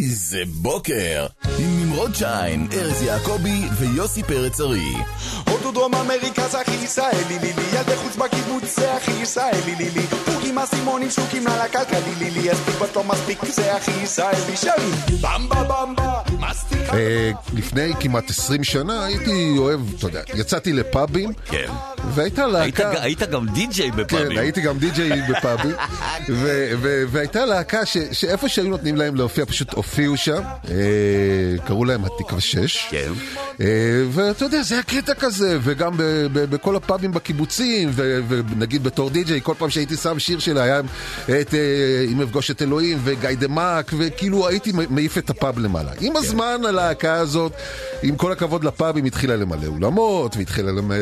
[0.00, 1.26] איזה בוקר.
[1.58, 4.92] עם נמרוד שיין, ארז יעקבי ויוסי פרץ ארי.
[5.50, 9.90] הודו, דרום אמריקה זה הכי ישראלי לי לי ילדי חוץ בקיבוץ זה הכי ישראלי לי
[9.90, 14.56] לי פוקים אסימונים שוקים לה לכלכלי לי לי הספיק בת לא מספיק זה הכי ישראלי
[14.56, 21.32] שלי במבה במבה מסטיק אה, לפני כמעט 20 שנה הייתי אוהב, אתה יודע, יצאתי לפאבים,
[21.46, 21.68] כן.
[22.14, 22.92] והייתה היית להקה...
[22.94, 24.28] ג- היית גם די-ג'יי בפאבים.
[24.32, 25.74] כן, הייתי גם די-ג'יי בפאבים,
[27.10, 30.40] והייתה להקה ש- שאיפה שהיו נותנים להם להופיע, פשוט הופיעו שם,
[30.70, 30.74] אה,
[31.66, 32.86] קראו להם התקווה 6.
[32.90, 33.12] כן.
[33.60, 33.66] אה,
[34.10, 39.10] ואתה יודע, זה היה קטע כזה, וגם ב- ב- בכל הפאבים בקיבוצים, ו- ונגיד בתור
[39.10, 40.80] די-ג'יי, כל פעם שהייתי שם שיר שלה, היה
[41.40, 41.58] את אה,
[42.12, 45.90] אם אפגוש את אלוהים, וגיא דה מאק, וכאילו הייתי מעיף את הפאב למעלה.
[46.00, 47.52] עם הזמן הלהקה הזאת,
[48.02, 50.96] עם כל הכבוד לפאבים, התחילה למלא אולמות, והתחילה למלא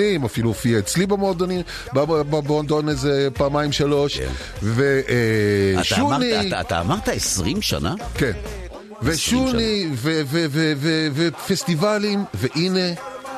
[0.00, 1.60] מועדונים, אפילו הופיעה אצלי במועדונים,
[1.94, 4.70] בב- במועדון איזה פעמיים שלוש, אתה
[5.80, 6.40] ושוני...
[6.50, 7.94] אמרת- אתה- אמרת 20 שנה?
[8.14, 8.32] כן.
[9.02, 9.88] ושוני,
[11.14, 12.88] ופסטיבלים, והנה,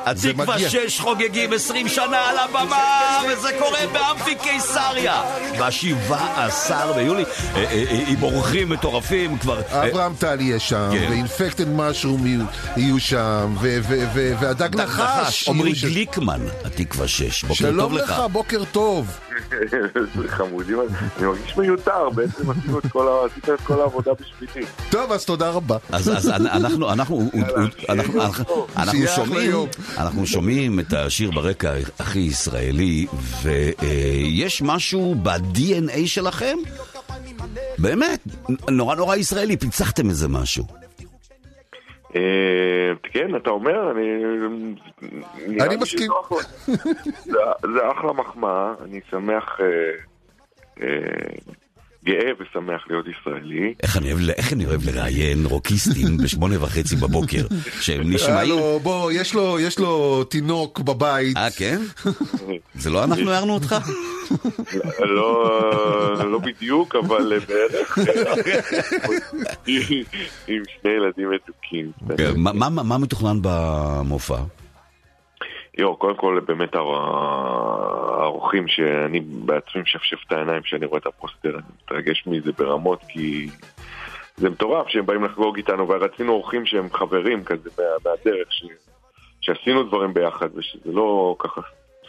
[0.05, 0.69] התקווה מגיע.
[0.69, 2.83] 6 חוגגים 20 שנה על הבמה,
[3.31, 5.21] וזה קורה באמפי קיסריה.
[5.59, 9.61] ב-17 ביולי, אה, אה, אה, עם אורחים מטורפים כבר.
[9.71, 11.05] אברהם טל יהיה שם, כן.
[11.09, 12.27] ואינפקטד משרום
[12.77, 13.55] יהיו- שם,
[14.39, 15.87] והדג דג נחש עמרי יהיו שם.
[15.87, 17.43] גליקמן, התקווה 6.
[17.43, 18.19] בוקר שלום טוב לך, לך.
[18.31, 19.07] בוקר טוב.
[20.27, 20.77] חמודים,
[21.17, 24.65] אני מרגיש מיותר, בעצם עשינו את כל ה- עשית את כל העבודה בשבילי.
[24.89, 25.77] טוב, אז תודה רבה.
[25.91, 27.29] אז, אנחנו, אנחנו,
[27.89, 29.55] אנחנו, שומעים.
[29.97, 33.05] אנחנו שומעים את השיר ברקע הכי ישראלי,
[33.43, 36.57] ויש משהו ב-DNA שלכם,
[37.77, 38.19] באמת,
[38.69, 40.82] נורא נורא ישראלי, פיצחתם איזה משהו.
[42.15, 44.23] אה, כן, אתה אומר, אני...
[45.61, 46.11] אני מסכים.
[47.73, 49.65] זה אחלה מחמאה, אני שמח, אה,
[50.81, 51.53] אה,
[52.05, 53.73] גאה ושמח להיות ישראלי.
[53.83, 57.45] איך אני אוהב, איך אני אוהב לראיין רוקיסטים בשמונה וחצי בבוקר,
[57.81, 58.37] שהם נשמעים...
[58.37, 61.37] הלו, בוא, יש לו- יש לו תינוק בבית.
[61.37, 61.81] אה, כן?
[62.75, 63.75] זה לא אנחנו הערנו אותך?
[64.99, 65.61] לא,
[66.31, 67.97] לא בדיוק, אבל בערך.
[70.47, 71.91] עם שני ילדים מתוקים.
[72.17, 72.31] כן,
[72.83, 74.37] מה מתוכנן במופע?
[75.77, 81.63] יו, קודם כל באמת האורחים שאני בעצמי משפשף את העיניים כשאני רואה את הפוסטר, אני
[81.83, 83.47] מתרגש מזה ברמות כי
[84.37, 88.65] זה מטורף שהם באים לחגוג איתנו ורצינו אורחים שהם חברים כזה מה, מהדרך, ש,
[89.41, 91.61] שעשינו דברים ביחד ושזה לא ככה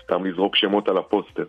[0.05, 1.45] סתם לזרוק שמות על הפוסטר.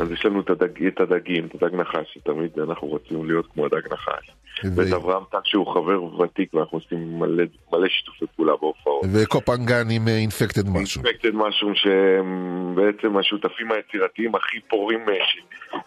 [0.00, 3.66] אז יש לנו את, הדג, את הדגים, את הדג נחש, שתמיד אנחנו רוצים להיות כמו
[3.66, 4.30] הדג נחש.
[4.64, 9.04] ו- ואת אברהם טק שהוא חבר ותיק ואנחנו עושים מלא, מלא שיתופי פעולה בהופעות.
[9.12, 11.02] וקופנגן עם אינפקטד משהו.
[11.04, 15.14] אינפקטד משהו שהם בעצם השותפים היצירתיים הכי פורים אה,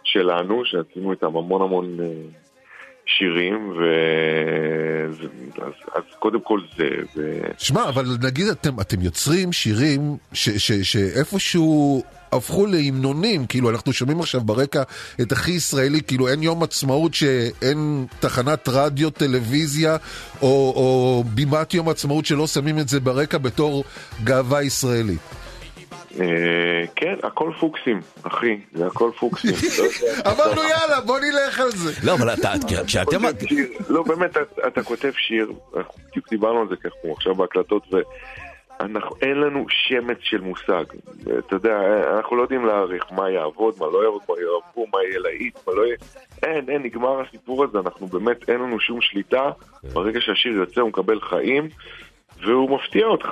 [0.04, 2.06] שלנו, שעשינו איתם המון המון אה,
[3.08, 3.84] שירים, ו...
[5.66, 7.40] אז, אז קודם כל זה, ו...
[7.58, 10.18] שמע, אבל נגיד אתם, אתם יוצרים שירים
[10.84, 14.84] שאיפשהו הפכו להמנונים, כאילו אנחנו שומעים עכשיו ברקע
[15.22, 19.98] את הכי ישראלי, כאילו אין יום עצמאות שאין תחנת רדיו, טלוויזיה
[20.42, 23.84] או, או בימת יום עצמאות שלא שמים את זה ברקע בתור
[24.24, 25.20] גאווה ישראלית.
[26.20, 29.52] אה, כן, הכל פוקסים, אחי, זה הכל פוקסים.
[29.80, 30.32] לא.
[30.32, 31.92] אמרנו יאללה, בוא נלך על זה.
[32.04, 32.54] לא, אבל אתה,
[32.88, 33.18] כשאתם...
[33.90, 34.38] לא, באמת,
[34.68, 40.18] אתה, כותב שיר, אנחנו בדיוק דיברנו על זה ככה, אנחנו עכשיו בהקלטות, ואין לנו שמץ
[40.22, 40.84] של מושג.
[41.40, 41.80] אתה יודע,
[42.18, 45.74] אנחנו לא יודעים להעריך מה יעבוד, מה לא יעבוד, מה יאהבו, מה יהיה להיט, מה
[45.74, 45.98] לא יהיה...
[46.44, 49.50] אין, אין, נגמר הסיפור הזה, אנחנו באמת, אין לנו שום שליטה.
[49.94, 51.70] ברגע שהשיר יוצא הוא מקבל חיים.
[52.46, 53.28] והוא מפתיע אותך,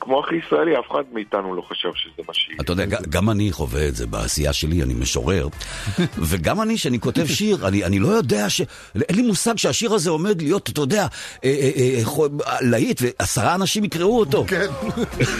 [0.00, 2.58] כמו הכי ישראלי, אף אחד מאיתנו לא חשב שזה מה שיהיה.
[2.60, 5.48] אתה יודע, גם אני חווה את זה בעשייה שלי, אני משורר,
[6.28, 8.60] וגם אני, שאני כותב שיר, אני, אני לא יודע ש...
[9.08, 11.06] אין לי מושג שהשיר הזה עומד להיות, אתה יודע, אה,
[11.44, 12.26] אה, אה, חו-
[12.60, 14.44] להיט, ועשרה אנשים יקראו אותו.
[14.48, 14.66] כן.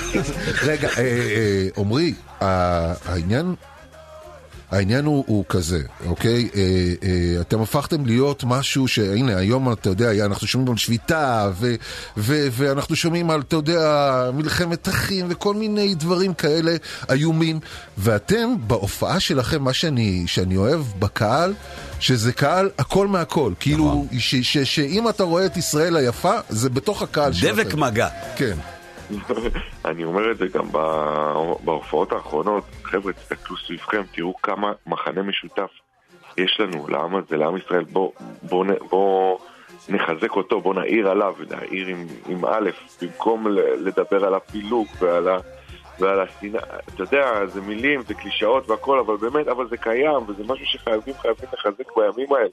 [0.68, 3.54] רגע, אה, אה, עמרי, העניין...
[4.70, 6.48] העניין הוא, הוא כזה, אוקיי?
[6.54, 6.60] אה,
[7.02, 11.74] אה, אתם הפכתם להיות משהו שהנה, היום אתה יודע, אנחנו שומעים על שביתה, ו,
[12.16, 16.76] ו, ואנחנו שומעים על, אתה יודע, מלחמת אחים וכל מיני דברים כאלה
[17.10, 17.60] איומים,
[17.98, 21.54] ואתם, בהופעה שלכם, מה שאני, שאני אוהב בקהל,
[22.00, 23.52] שזה קהל הכל מהכל.
[23.60, 27.62] כאילו, ש, שאם אתה רואה את ישראל היפה, זה בתוך הקהל שלכם.
[27.62, 28.08] דבק מגע.
[28.36, 28.56] כן.
[29.84, 30.64] אני אומר את זה גם
[31.64, 35.70] בהופעות האחרונות, חבר'ה, תסתכלו סביבכם, תראו כמה מחנה משותף
[36.38, 37.84] יש לנו לעם הזה, לעם ישראל.
[37.84, 38.12] בואו
[38.42, 39.38] בוא, בוא
[39.88, 42.70] נחזק אותו, בואו נעיר עליו, נעיר עם, עם א',
[43.02, 43.46] במקום
[43.78, 45.38] לדבר על הפילוג ועל ה...
[45.98, 46.60] ועל השנאה,
[46.94, 51.14] אתה יודע, זה מילים, זה קלישאות והכל, אבל באמת, אבל זה קיים, וזה משהו שחייבים
[51.22, 52.48] חייבים לחזק בימים האלה.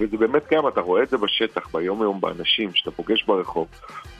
[0.00, 3.66] וזה באמת קיים, אתה רואה את זה בשטח, ביום יום, באנשים, שאתה פוגש ברחוב.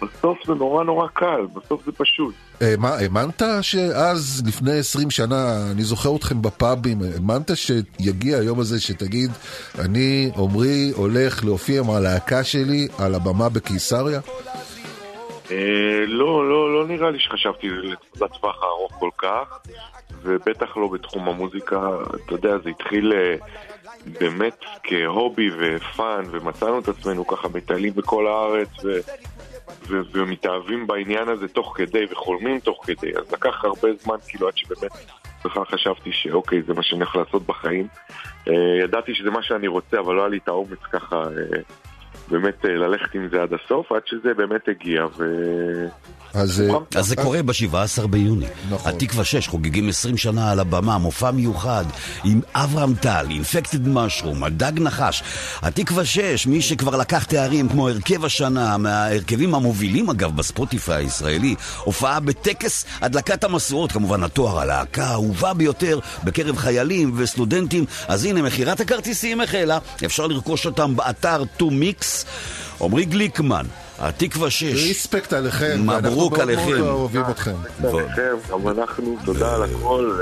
[0.03, 2.35] בסוף זה נורא נורא קל, בסוף זה פשוט.
[2.63, 8.81] אה, מה, האמנת שאז, לפני 20 שנה, אני זוכר אתכם בפאבים, האמנת שיגיע היום הזה
[8.81, 9.31] שתגיד,
[9.79, 14.21] אני, עמרי, הולך להופיע עם הלהקה שלי על הבמה בקיסריה?
[15.51, 17.69] אה, לא, לא, לא נראה לי שחשבתי
[18.15, 19.59] לטווח הארוך כל כך,
[20.23, 21.91] ובטח לא בתחום המוזיקה.
[22.25, 23.37] אתה יודע, זה התחיל אה,
[24.07, 29.01] באמת כהובי ופאן, ומצאנו את עצמנו ככה מטיילים בכל הארץ, ו...
[29.89, 33.17] ו- ומתאהבים בעניין הזה תוך כדי, וחולמים תוך כדי.
[33.17, 34.93] אז לקח הרבה זמן, כאילו, עד שבאמת
[35.45, 37.87] בכלל חשבתי שאוקיי, זה מה שאני הולך לעשות בחיים.
[38.49, 41.61] אה, ידעתי שזה מה שאני רוצה, אבל לא היה לי את האומץ ככה אה,
[42.31, 45.25] באמת אה, ללכת עם זה עד הסוף, עד שזה באמת הגיע, ו...
[46.35, 48.47] אז, אה, אז זה קורה ב-17 ביוני.
[48.71, 48.93] נכון.
[48.93, 51.85] התקווה 6 חוגגים 20 שנה על הבמה, מופע מיוחד
[52.25, 55.23] עם אברהם טל, אינפקטד משרום, הדג נחש.
[55.63, 61.55] התקווה 6, מי שכבר לקח תארים כמו הרכב השנה, מההרכבים המובילים אגב בספוטיפיי הישראלי,
[61.85, 67.85] הופעה בטקס הדלקת המשואות, כמובן התואר הלהקה האהובה ביותר בקרב חיילים וסטודנטים.
[68.09, 72.25] אז הנה, מכירת הכרטיסים החלה, אפשר לרכוש אותם באתר 2mix.
[72.81, 73.67] עמרי גליקמן,
[73.99, 74.63] התקווה 6.
[74.63, 76.79] ריספקט עליכם, מברוק מאוד עליכם.
[76.79, 77.55] מאוד אוהבים אתכם.
[77.83, 80.19] לכם, גם אנחנו, תודה על הכל,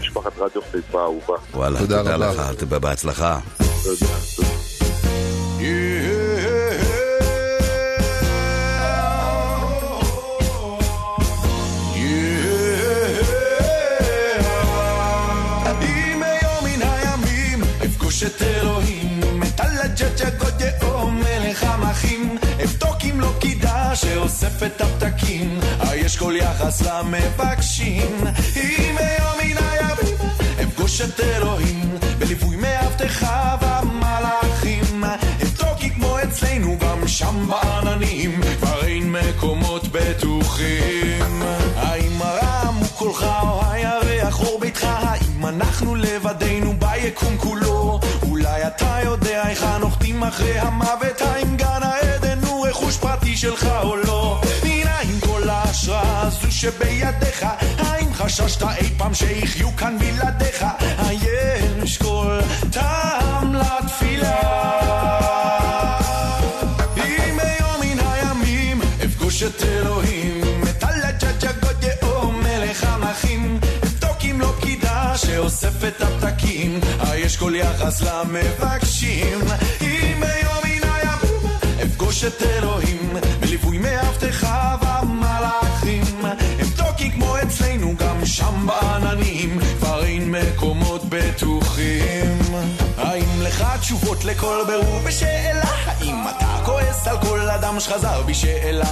[0.00, 1.34] משפחת רדיו חיפה האהובה.
[1.54, 2.32] וואלה, תודה תודה רבה.
[2.32, 3.38] לך, תודה, בהצלחה.
[3.84, 4.06] תודה.
[23.96, 28.24] שאוספת את הפתקים היש כל יחס למבקשים.
[28.56, 30.16] אם היום מן הימים
[30.62, 35.04] אפגוש את אלוהים בליווי מאבטחה והמלאכים.
[35.42, 41.42] אבדוק כי כמו אצלנו גם שם בעננים כבר אין מקומות בטוחים.
[41.76, 48.00] האם הרם הוא קולך או הירח אור ביתך האם אנחנו לבדנו ביקום כולו?
[48.22, 51.22] אולי אתה יודע היכן נוחתים אחרי המוות
[53.46, 54.40] שלך או לא?
[55.02, 57.46] עם כל ההשראה הזו שבידיך
[57.78, 60.64] האם חששת אי פעם שיחיו כאן בלעדיך?
[60.98, 62.38] היש כל
[62.70, 64.36] טעם לתפילה.
[66.96, 70.40] אם ביום מן הימים אפגוש את אלוהים
[70.70, 74.52] את הלג'ג'ה גודאו מלך המחים אבדוק אם לא
[75.16, 76.80] שאוספת את הפתקים.
[77.00, 79.38] היש כל יחס למבקשים.
[79.80, 81.50] אם ביום מן הימים
[81.82, 82.95] אפגוש את אלוהים
[88.26, 92.38] שם בעננים כבר אין מקומות בטוחים
[92.98, 95.64] האם לך תשובות לכל ברור בשאלה?
[95.86, 98.84] האם אתה כועס על כל אדם שחזר בשאלה?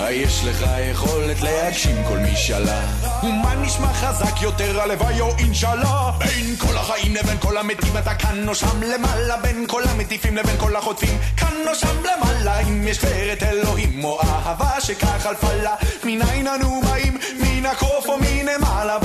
[0.00, 2.80] היש לך יכולת להגשים כל משאלה?
[3.22, 6.10] ומה נשמע חזק יותר הלוואי או אינשאללה?
[6.18, 10.56] בין כל החיים לבין כל המתים אתה כאן או שם למעלה בין כל המטיפים לבין
[10.58, 15.74] כל החוטפים כאן או שם למעלה אם יש גברת אלוהים או אהבה שכך חלפה לה
[16.04, 17.18] מניין אנו באים
[17.60, 18.98] מן הקוף או מנמעלה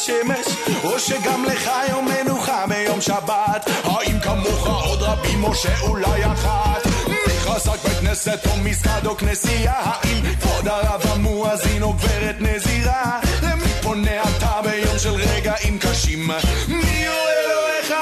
[0.00, 0.46] השמש
[0.84, 3.70] או שגם לך יום מנוחה ביום שבת?
[3.84, 6.86] האם כמוך עוד רבים או שאולי אחת?
[7.08, 9.72] מי חזק בית כנסת או מסגד או כנסייה?
[9.76, 13.20] האם כבוד הרב המואזין או גברת נזירה?
[13.42, 16.30] למי פונה אתה ביום של רגעים קשים?
[16.68, 17.94] מי הוא אלוהיך?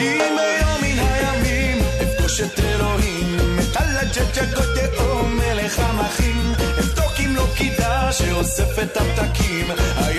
[0.00, 1.78] אם ביום מן הימים.
[2.02, 3.36] אפגוש את אלוהים.
[3.58, 6.52] את הלג'ג'ה גודאו מלך המחים.
[6.78, 9.70] אבדוק אם לא פקידה שאוספת את הפתקים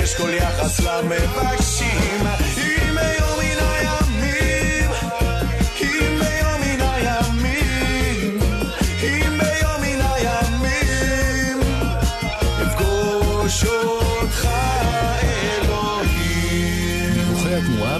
[0.05, 2.25] היש כל יחס למבקשים.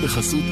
[0.06, 0.44] בחסות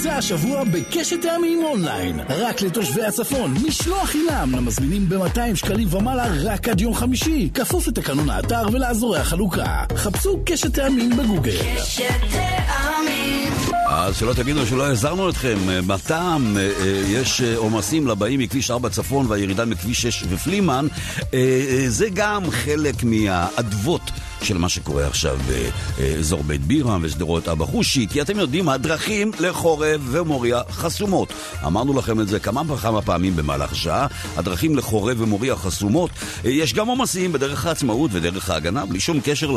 [0.00, 2.20] מבצע השבוע בקשת טעמים אונליין.
[2.28, 7.50] רק לתושבי הצפון, משלוח חינם למזמינים ב-200 שקלים ומעלה רק עד יום חמישי.
[7.54, 9.84] כפוף לתקנון האתר ולאזורי החלוקה.
[9.96, 11.56] חפשו קשת טעמים בגוגל.
[13.88, 18.88] אז שלא תגידו שלא העזרנו אתכם, בטעם אה, אה, יש אה, עומסים לבאים מכביש 4
[18.88, 20.86] צפון והירידה מכביש 6 ופלימן,
[21.34, 21.38] אה,
[21.70, 24.10] אה, זה גם חלק מהאדוות.
[24.42, 25.38] של מה שקורה עכשיו
[25.98, 31.32] באזור בית בירם ושדרות אבא חושי, כי אתם יודעים, הדרכים לחורב ומוריה חסומות.
[31.66, 34.06] אמרנו לכם את זה כמה וכמה פעמים במהלך השעה,
[34.36, 36.10] הדרכים לחורב ומוריה חסומות.
[36.44, 39.50] יש גם עומסים בדרך העצמאות ודרך ההגנה, בלי שום קשר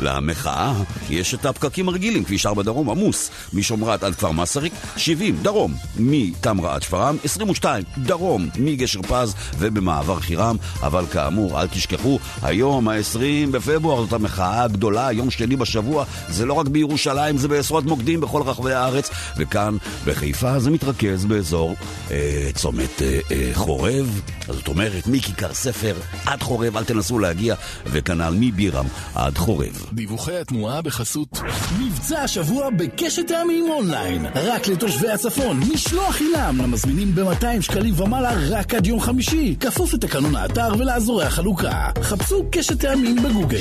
[0.00, 0.72] למחאה.
[1.10, 6.74] יש את הפקקים הרגילים, כביש 4 דרום עמוס, משומרת עד כפר מסריק, 70 דרום, מטמרה
[6.74, 14.02] עד שפרעם, 22 דרום, מגשר פז ובמעבר חירם, אבל כאמור, אל תשכחו, היום ה-20 בפברואר
[14.02, 18.72] זאת המחאה הגדולה, יום שני בשבוע, זה לא רק בירושלים, זה בעשרות מוקדים בכל רחבי
[18.72, 19.76] הארץ, וכאן
[20.06, 21.74] בחיפה זה מתרכז באזור
[22.10, 25.94] אה, צומת אה, אה, חורב, זאת אומרת, מכיכר ספר
[26.26, 27.54] עד חורב, אל תנסו להגיע,
[27.86, 29.86] וכנ"ל מבירם עד חורב.
[29.92, 31.40] דיווחי התנועה בחסות
[31.80, 34.26] מבצע השבוע בקשת טעמים אונליין.
[34.34, 39.56] רק לתושבי הצפון, משלוח חינם למזמינים ב-200 שקלים ומעלה רק עד יום חמישי.
[39.60, 41.90] כפוף לתקנון האתר ולאזורי החלוקה.
[42.02, 43.58] חפשו קשת טעמים בגוגל.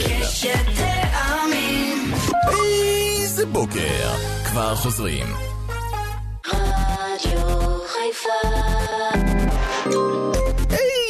[3.39, 4.09] איזה בוקר.
[4.45, 5.25] כבר חוזרים.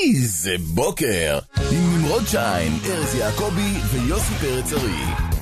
[0.01, 1.39] איזה בוקר.
[1.71, 5.38] עם נמרוד שיין, ארז יעקבי ויוסי פרץ ארי.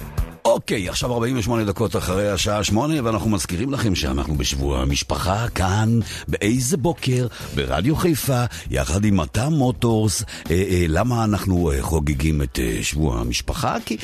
[0.58, 6.78] אוקיי, עכשיו 48 דקות אחרי השעה שמונה, ואנחנו מזכירים לכם שאנחנו בשבוע המשפחה כאן, באיזה
[6.78, 10.22] בוקר, ברדיו חיפה, יחד עם מטה מוטורס.
[10.22, 13.76] אה, אה, למה אנחנו אה, חוגגים את אה, שבוע המשפחה?
[13.86, 13.98] כי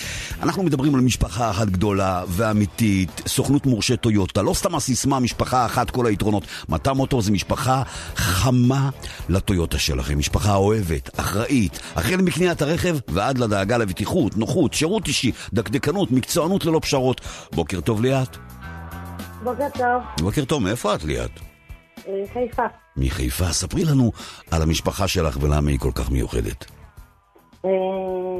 [0.44, 5.90] אנחנו מדברים על משפחה אחת גדולה ואמיתית, סוכנות מורשי טויוטה, לא סתם הסיסמה משפחה אחת,
[5.90, 6.44] כל היתרונות.
[6.70, 7.84] מטה מוטורס זה משפחה
[8.16, 8.90] חמה
[9.30, 16.12] לטויוטה שלכם, משפחה אוהבת, אחראית, החל מקניית הרכב ועד לדאגה לבטיחות, נוחות, שירות אישי, דקדקנות,
[16.44, 17.22] מקצוענות ללא פשרות.
[17.56, 18.38] בוקר טוב ליאת.
[19.44, 21.32] בוקר טוב, בוקר טוב, מאיפה את ליאת?
[22.07, 22.64] אה, חיפה.
[22.98, 23.45] מחיפה.
[23.45, 24.11] ספרי לנו
[24.52, 26.65] על המשפחה שלך ולמה היא כל כך מיוחדת.
[27.65, 27.70] אה,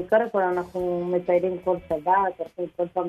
[0.10, 3.08] קודם כל אנחנו מטיילים כל שבת, הולכים כל פעם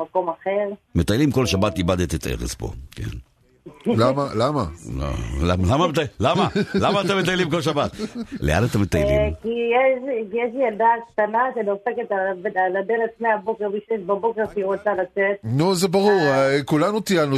[0.00, 0.74] למקום אחר.
[0.94, 3.31] מטיילים כל שבת איבדת את ארז פה, כן.
[3.86, 4.26] למה?
[4.34, 4.64] למה?
[4.98, 5.06] לא,
[5.42, 5.86] למה, למה,
[6.20, 6.48] למה?
[6.74, 7.90] למה אתם מטיילים כל שבת?
[8.40, 9.32] לאן אתם אה, מטיילים?
[9.42, 12.12] כי יש- יש לי ילדה קטנה שדופקת
[12.56, 15.36] על הדלת מהבוקר בשש בבוקר שהיא רוצה לצאת.
[15.44, 17.36] נו, זה ברור, אה, כולנו טיילנו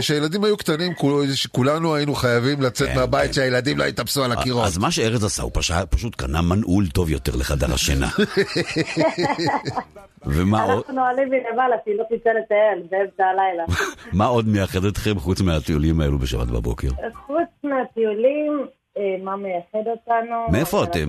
[0.00, 4.64] כשהילדים היו קטנים, כול- כולנו היינו חייבים לצאת מהבית שהילדים לא יטפסו על הקירות.
[4.66, 8.08] אז מה שארז עשה, הוא פשוט, פשוט קנה מנעול טוב יותר לחדר השינה.
[10.26, 13.64] ומה עוד, אנחנו נועלים מלמעלה שהיא לא תצא לטייל באמצע הלילה.
[14.18, 16.88] מה עוד מייחד אתכם חוץ מהטיולים האלו בשבת בבוקר?
[17.26, 18.66] חוץ מהטיולים,
[18.98, 20.46] אה, מה מייחד אותנו?
[20.52, 21.08] מאיפה אתם?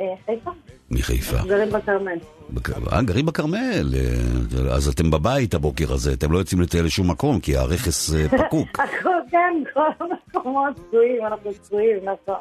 [0.00, 0.50] אה, חיפה.
[0.90, 1.36] מחיפה.
[1.46, 2.18] גרים בכרמל.
[2.92, 7.40] אה, גרים בכרמל, אה, אז אתם בבית הבוקר הזה, אתם לא יוצאים לטייל לשום מקום,
[7.40, 8.68] כי הרכס אה, פקוק.
[8.80, 12.34] הכל כן, כל המקומות צבועים, אנחנו צבועים, נכון.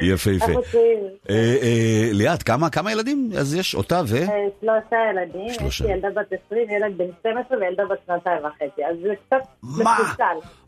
[0.00, 0.44] יפהפה.
[0.46, 0.98] אנחנו צבועים.
[1.30, 3.30] אה, ליאת, כמה כמה ילדים?
[3.38, 4.16] אז יש אותה ו...
[4.60, 5.84] שלושה ילדים, יש שלושה.
[5.84, 10.24] לי ילדה בת 20, ילד בן 12 וילדה בת שנתיים וחצי, אז זה קצת מפוצל.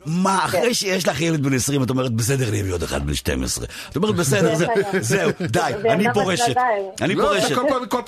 [0.07, 0.45] מה, כן.
[0.45, 3.67] אחרי שיש לך ילד בן 20, את אומרת, בסדר, לי עוד אחד בן 12.
[3.91, 4.67] את אומרת, בסדר, זה-
[5.01, 6.57] זהו, די, אני פורשת.
[7.01, 7.49] אני לא, פורשת.
[7.49, 8.01] זה כל פעם- כל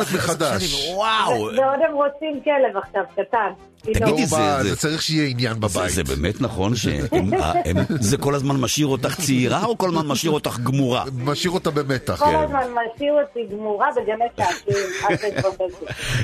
[0.00, 0.90] משתעממת מחדש.
[0.94, 1.32] וואו.
[1.32, 1.54] ועוד
[1.88, 3.48] הם רוצים כלב עכשיו, קטן.
[3.82, 4.62] תגידי, פתאום.
[4.62, 5.90] זה- צריך שיהיה עניין בבית.
[5.90, 11.04] זה באמת נכון שזה כל הזמן משאיר אותך צעירה או כל הזמן משאיר אותך גמורה?
[11.24, 12.18] משאיר אותה במתח.
[12.18, 12.60] כל הזמן
[12.94, 14.70] משאיר אותי גמורה וחצי.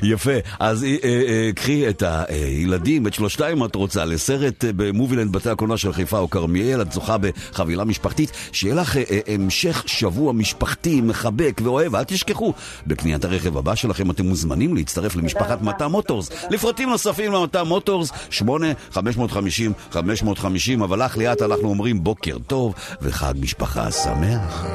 [0.13, 0.31] יפה,
[0.61, 5.33] אז אה, אה, אה, קחי את הילדים, את שלושתם אם את רוצה, לסרט אה, במובילנד
[5.33, 9.83] בתי הקולנוע של חיפה או כרמיאל, את זוכה בחבילה משפחתית, שיהיה לך אה, אה, המשך
[9.87, 12.53] שבוע משפחתי מחבק ואוהב, אל תשכחו,
[12.87, 16.31] בקניית הרכב הבא שלכם אתם מוזמנים להצטרף למשפחת מטע מוטורס.
[16.51, 23.35] לפרטים נוספים למטע מוטורס, 8 550 550 אבל לך ליאת אנחנו אומרים בוקר טוב וחג
[23.41, 24.67] משפחה שמח.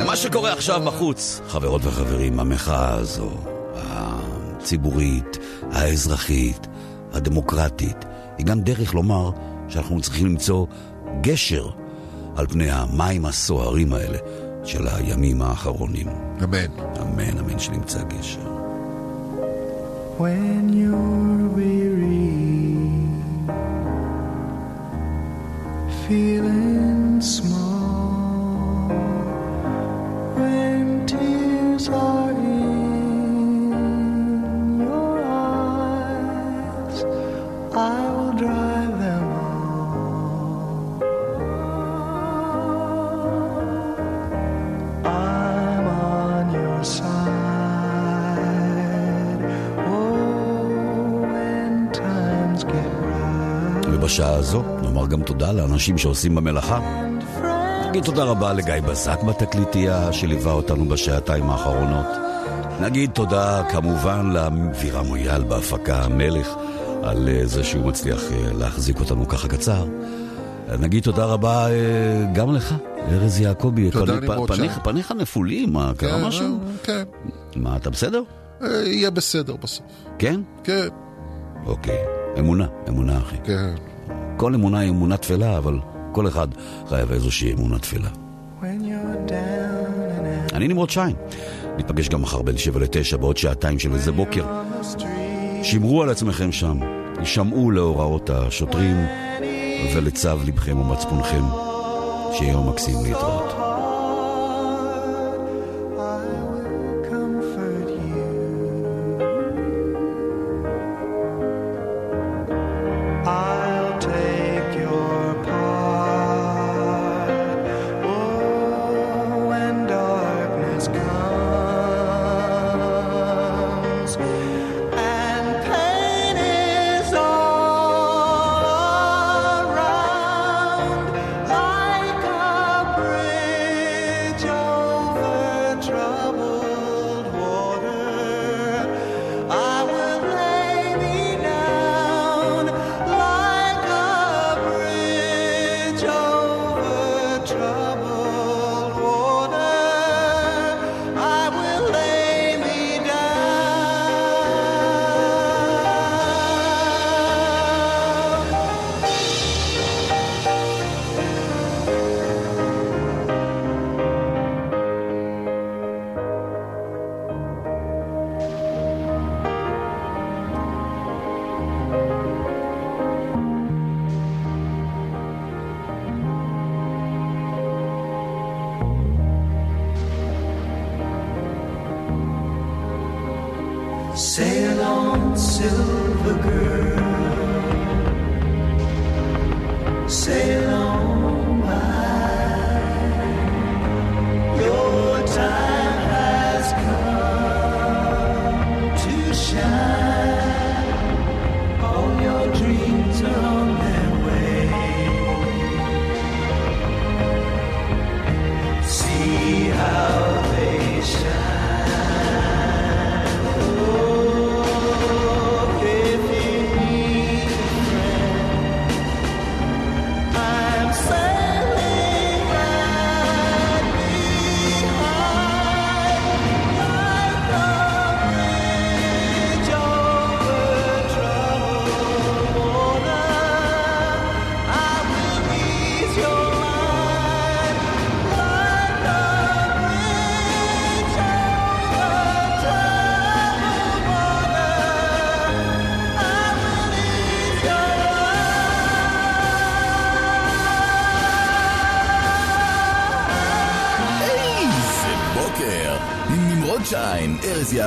[0.00, 3.30] ומה שקורה עכשיו בחוץ, חברות וחברים, המחאה הזו,
[3.74, 5.38] הציבורית,
[5.72, 6.66] האזרחית,
[7.12, 8.04] הדמוקרטית,
[8.38, 9.30] היא גם דרך לומר
[9.68, 10.66] שאנחנו צריכים למצוא
[11.20, 11.68] גשר
[12.36, 14.18] על פני המים הסוערים האלה
[14.63, 16.07] של הימים האחרונים.
[16.43, 16.71] אמן.
[17.01, 18.55] אמן, אמן שנמצא גשר.
[20.17, 22.31] When you're weary,
[26.03, 28.87] feeling small,
[30.37, 33.69] when tears are in
[34.79, 36.97] your eyes,
[37.73, 38.33] I will
[54.10, 56.80] ובשעה הזו נאמר גם תודה לאנשים שעושים במלאכה.
[57.88, 62.06] נגיד תודה רבה לגיא בזק בתקליטייה שליווה אותנו בשעתיים האחרונות.
[62.80, 66.48] נגיד תודה כמובן לאבירם מויאל בהפקה המלך
[67.02, 69.84] על אה, זה שהוא מצליח אה, להחזיק אותנו ככה קצר.
[70.78, 72.74] נגיד תודה רבה אה, גם לך,
[73.12, 73.90] ארז יעקבי.
[73.90, 74.68] תודה, נמרוד שי.
[74.84, 76.58] פניך נפולים, מה, קרה כן, משהו?
[76.82, 77.02] כן.
[77.56, 78.22] מה, אתה בסדר?
[78.84, 79.86] יהיה בסדר בסוף.
[80.18, 80.40] כן?
[80.64, 80.88] כן.
[81.66, 81.98] אוקיי.
[82.38, 83.36] אמונה, אמונה אחי.
[83.44, 83.89] כן.
[84.40, 85.78] כל אמונה היא אמונה תפלה, אבל
[86.12, 86.48] כל אחד
[86.88, 88.08] חייב איזושהי אמונה תפלה.
[90.52, 91.16] אני נמרוד שיין.
[91.76, 94.44] ניפגש גם מחר בין שבע לתשע בעוד שעתיים של איזה בוקר.
[95.62, 96.78] שמרו על עצמכם שם,
[97.18, 98.96] הישמעו להוראות השוטרים
[99.94, 101.42] ולצו לבכם ומצפונכם.
[102.32, 103.69] שיהיה יום מקסים להתראות.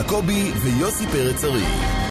[0.03, 1.82] יעקבי ויוסי פרץ ארי.